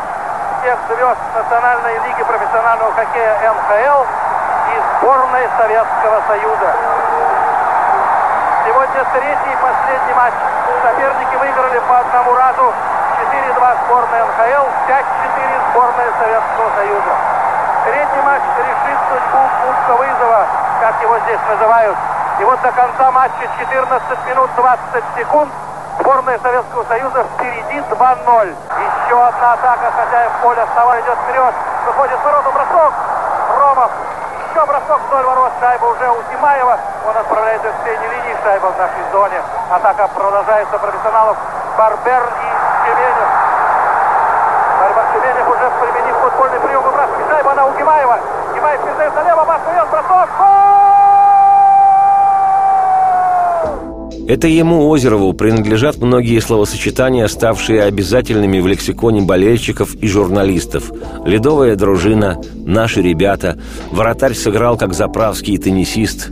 всех 0.61 0.77
звезд 0.87 1.19
Национальной 1.35 1.99
лиги 1.99 2.23
профессионального 2.23 2.93
хоккея 2.93 3.35
НХЛ 3.43 4.03
и 4.71 4.83
сборной 4.95 5.49
Советского 5.57 6.21
Союза. 6.29 6.69
Сегодня 8.63 9.05
третий 9.11 9.51
и 9.51 9.57
последний 9.59 10.13
матч. 10.15 10.33
Соперники 10.81 11.35
выиграли 11.43 11.79
по 11.79 11.99
одному 11.99 12.33
разу 12.33 12.73
4-2 13.35 13.77
сборная 13.83 14.23
НХЛ, 14.23 14.65
5-4 14.87 15.03
сборная 15.71 16.11
Советского 16.21 16.71
Союза. 16.77 17.11
Третий 17.83 18.21
матч 18.23 18.43
решит 18.59 18.99
судьбу 19.09 19.43
Кубка 19.59 19.99
вызова, 19.99 20.45
как 20.79 21.01
его 21.01 21.19
здесь 21.19 21.41
называют. 21.49 21.97
И 22.37 22.43
вот 22.43 22.59
до 22.61 22.71
конца 22.71 23.11
матча 23.11 23.47
14 23.59 24.27
минут 24.27 24.49
20 24.57 25.03
секунд. 25.15 25.49
Сборная 25.99 26.37
Советского 26.39 26.83
Союза 26.83 27.23
впереди 27.23 27.79
2-0. 27.79 28.55
Еще 29.07 29.23
одна 29.23 29.53
атака, 29.53 29.91
хотя 29.95 30.29
в 30.29 30.41
поле 30.43 30.67
Сова 30.75 30.99
идет 30.99 31.17
вперед. 31.23 31.53
Выходит 31.85 32.19
в 32.19 32.23
ворота 32.23 32.51
бросок. 32.51 32.93
Ромов. 33.57 33.91
Еще 34.49 34.65
бросок 34.65 34.99
вдоль 35.07 35.23
ворот. 35.23 35.51
Шайба 35.61 35.85
уже 35.85 36.09
у 36.09 36.23
Тимаева. 36.29 36.77
Он 37.07 37.17
отправляет 37.17 37.63
из 37.63 37.71
средней 37.83 38.07
линии. 38.07 38.37
Шайба 38.43 38.65
в 38.65 38.77
нашей 38.77 39.11
зоне. 39.13 39.41
Атака 39.71 40.09
продолжается 40.09 40.77
профессионалов. 40.77 41.37
Барбер 41.77 42.21
и 42.21 42.49
Семенев. 42.83 43.29
Барбер 44.81 45.03
Семенев 45.13 45.47
уже 45.47 45.71
применив 45.79 46.17
футбольный 46.17 46.59
прием. 46.59 46.81
Выбрасывает 46.83 47.29
шайба. 47.29 47.51
Она 47.51 47.65
у 47.65 47.71
Гимаева. 47.71 48.19
Гимаев 48.53 48.81
передает 48.81 49.15
налево. 49.15 49.45
Баскуен. 49.45 49.87
Бросок. 49.89 50.29
Гол! 50.37 50.64
Это 54.27 54.47
ему, 54.47 54.91
Озерову, 54.91 55.33
принадлежат 55.33 55.97
многие 55.97 56.39
словосочетания, 56.39 57.27
ставшие 57.27 57.83
обязательными 57.83 58.59
в 58.59 58.67
лексиконе 58.67 59.21
болельщиков 59.21 59.93
и 59.95 60.07
журналистов. 60.07 60.91
«Ледовая 61.25 61.75
дружина», 61.75 62.41
«Наши 62.65 63.01
ребята», 63.01 63.59
«Вратарь 63.91 64.33
сыграл 64.33 64.77
как 64.77 64.93
заправский 64.93 65.57
теннисист». 65.57 66.31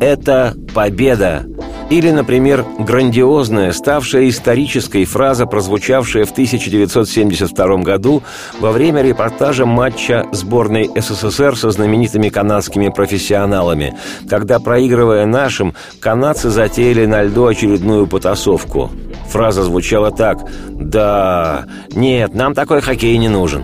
Это 0.00 0.54
победа, 0.74 1.46
или, 1.90 2.10
например, 2.10 2.64
грандиозная, 2.78 3.72
ставшая 3.72 4.28
исторической 4.28 5.04
фраза, 5.04 5.46
прозвучавшая 5.46 6.24
в 6.24 6.32
1972 6.32 7.76
году 7.78 8.22
во 8.60 8.72
время 8.72 9.02
репортажа 9.02 9.66
матча 9.66 10.26
сборной 10.32 10.90
СССР 10.94 11.56
со 11.56 11.70
знаменитыми 11.70 12.28
канадскими 12.28 12.88
профессионалами, 12.88 13.96
когда, 14.28 14.58
проигрывая 14.58 15.26
нашим, 15.26 15.74
канадцы 16.00 16.50
затеяли 16.50 17.06
на 17.06 17.22
льду 17.22 17.46
очередную 17.46 18.06
потасовку. 18.06 18.90
Фраза 19.28 19.62
звучала 19.62 20.10
так 20.10 20.38
«Да, 20.70 21.64
нет, 21.94 22.34
нам 22.34 22.54
такой 22.54 22.80
хоккей 22.80 23.16
не 23.18 23.28
нужен». 23.28 23.62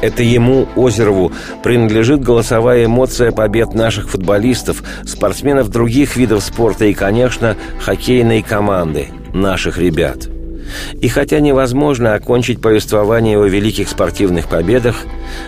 Это 0.00 0.22
ему, 0.22 0.66
Озерову, 0.76 1.32
принадлежит 1.62 2.22
голосовая 2.22 2.86
эмоция 2.86 3.32
побед 3.32 3.74
наших 3.74 4.08
футболистов, 4.08 4.82
спортсменов 5.04 5.68
других 5.68 6.16
видов 6.16 6.42
спорта 6.42 6.86
и, 6.86 6.94
конечно, 6.94 7.56
хоккейной 7.80 8.42
команды, 8.42 9.08
наших 9.34 9.78
ребят. 9.78 10.28
И 11.00 11.08
хотя 11.08 11.40
невозможно 11.40 12.14
окончить 12.14 12.62
повествование 12.62 13.38
о 13.38 13.46
великих 13.46 13.88
спортивных 13.88 14.48
победах, 14.48 14.96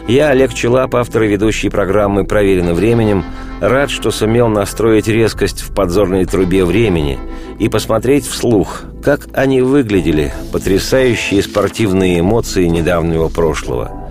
я, 0.09 0.30
Олег 0.30 0.53
Челап, 0.53 0.96
автор 0.96 1.22
и 1.22 1.28
ведущий 1.28 1.68
программы 1.68 2.24
«Проверено 2.24 2.74
временем», 2.74 3.24
рад, 3.61 3.90
что 3.90 4.11
сумел 4.11 4.48
настроить 4.48 5.07
резкость 5.07 5.61
в 5.62 5.72
подзорной 5.74 6.24
трубе 6.24 6.64
времени 6.64 7.18
и 7.61 7.68
посмотреть 7.68 8.26
вслух, 8.26 8.82
как 9.03 9.28
они 9.32 9.61
выглядели, 9.61 10.32
потрясающие 10.50 11.42
спортивные 11.42 12.18
эмоции 12.18 12.66
недавнего 12.66 13.28
прошлого– 13.28 13.92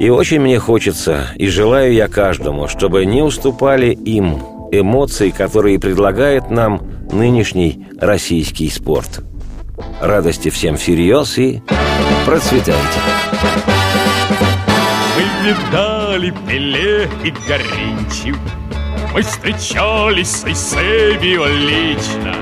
и 0.00 0.08
очень 0.08 0.40
мне 0.40 0.58
хочется, 0.58 1.26
и 1.36 1.48
желаю 1.48 1.92
я 1.92 2.08
каждому, 2.08 2.68
чтобы 2.68 3.04
не 3.04 3.20
уступали 3.20 3.92
им 3.92 4.38
эмоции, 4.72 5.28
которые 5.28 5.78
предлагает 5.78 6.50
нам 6.50 6.80
нынешний 7.12 7.86
российский 8.00 8.70
спорт. 8.70 9.22
Радости 10.00 10.48
всем 10.48 10.78
всерьез 10.78 11.36
и 11.36 11.62
процветайте! 12.24 12.80
Мы 15.16 15.50
видали 15.50 16.32
Пеле 16.48 17.10
и 17.22 17.34
Горинчев, 17.46 18.38
Мы 19.12 19.20
встречались 19.20 20.30
с 20.30 20.44
Эйсебио 20.46 21.44
лично, 21.44 22.34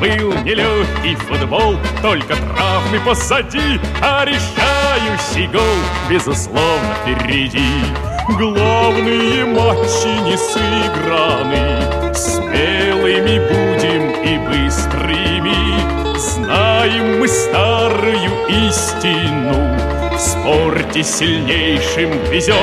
был 0.00 0.32
нелегкий 0.42 1.14
футбол, 1.16 1.76
только 2.02 2.36
травмы 2.36 3.00
позади, 3.04 3.80
а 4.02 4.24
решающий 4.24 5.46
гол, 5.48 5.62
безусловно, 6.08 6.94
впереди. 7.02 7.82
Главные 8.28 9.44
матчи 9.44 10.08
не 10.22 10.36
сыграны, 10.36 12.14
смелыми 12.14 13.38
будем 13.48 14.10
и 14.22 14.38
быстрыми. 14.48 16.18
Знаем 16.18 17.20
мы 17.20 17.28
старую 17.28 18.30
истину, 18.48 19.76
в 20.14 20.18
спорте 20.18 21.02
сильнейшим 21.02 22.10
везет. 22.30 22.56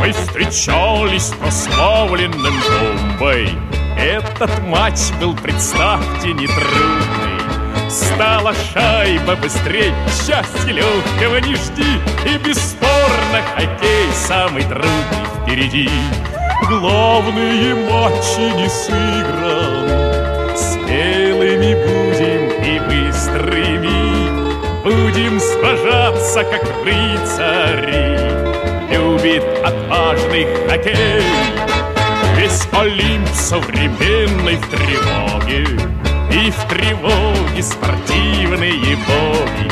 Мы 0.00 0.12
встречались 0.12 1.32
прославленным 1.40 2.54
бомбой, 2.68 3.48
этот 3.98 4.62
матч 4.62 5.12
был, 5.20 5.34
представьте, 5.34 6.32
нетрудный. 6.32 7.90
Стала 7.90 8.52
шайба 8.72 9.36
быстрей, 9.36 9.92
счастья 10.10 10.72
легкого 10.72 11.36
не 11.38 11.54
жди. 11.54 12.00
И 12.26 12.38
бесспорно 12.38 13.42
хоккей 13.54 14.12
самый 14.12 14.64
трудный 14.64 14.90
впереди. 15.42 15.88
Главные 16.68 17.74
матчи 17.74 18.52
не 18.56 18.68
сыграны. 18.68 20.56
Смелыми 20.56 21.74
будем 21.86 22.50
и 22.64 22.78
быстрыми. 22.80 24.06
Будем 24.82 25.40
сражаться, 25.40 26.44
как 26.44 26.64
рыцари. 26.84 28.36
Любит 28.90 29.44
отважный 29.64 30.46
хоккей 30.68 31.65
Весь 32.46 32.68
Олимп 32.70 33.28
современной 33.34 34.54
в 34.54 34.70
тревоге 34.70 35.66
И 36.30 36.50
в 36.52 36.68
тревоге 36.68 37.60
спортивные 37.60 38.96
боги. 38.98 39.68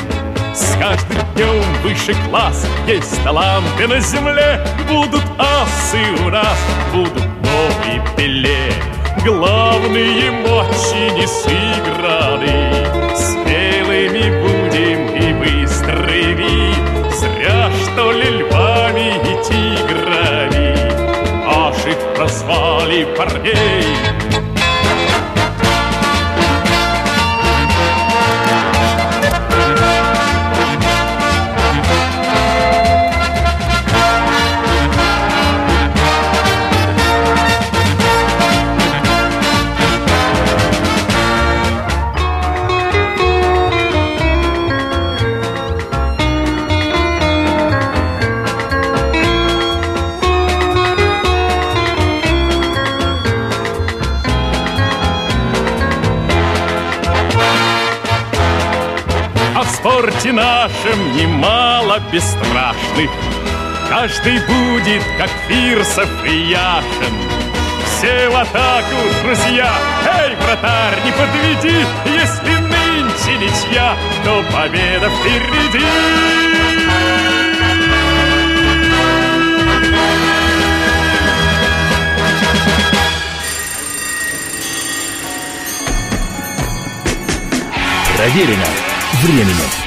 С 0.52 0.76
каждым 0.76 1.18
днем 1.36 1.62
выше 1.84 2.16
класс 2.28 2.66
Есть 2.88 3.22
таланты 3.22 3.86
на 3.86 4.00
земле. 4.00 4.60
Будут 4.88 5.22
асы 5.38 6.24
у 6.26 6.30
нас 6.30 6.58
Будут 6.92 7.24
новые 7.44 8.02
пеле. 8.16 8.72
Главные 9.24 10.32
матчи 10.32 11.12
не 11.14 11.28
сыграны. 11.28 12.72
Смелыми 13.14 14.32
будем 14.42 15.14
и 15.14 15.32
быстрыми. 15.62 16.74
Зря 17.14 17.70
что 17.84 18.10
ли 18.10 18.33
парней 23.16 24.13
нашем 60.84 61.16
немало 61.16 61.98
бесстрашных. 62.12 63.10
Каждый 63.88 64.38
будет, 64.40 65.02
как 65.18 65.30
Фирсов 65.48 66.08
и 66.26 66.50
Яшин. 66.50 67.14
Все 67.86 68.28
в 68.28 68.36
атаку, 68.36 68.96
друзья! 69.22 69.72
Эй, 70.20 70.34
вратарь, 70.36 70.98
не 71.04 71.12
подведи! 71.12 71.86
Если 72.06 72.54
нынче 72.56 73.38
ничья, 73.38 73.96
то 74.24 74.44
победа 74.52 75.10
впереди! 75.10 75.84
Проверено 88.16 88.64
временем. 89.22 89.83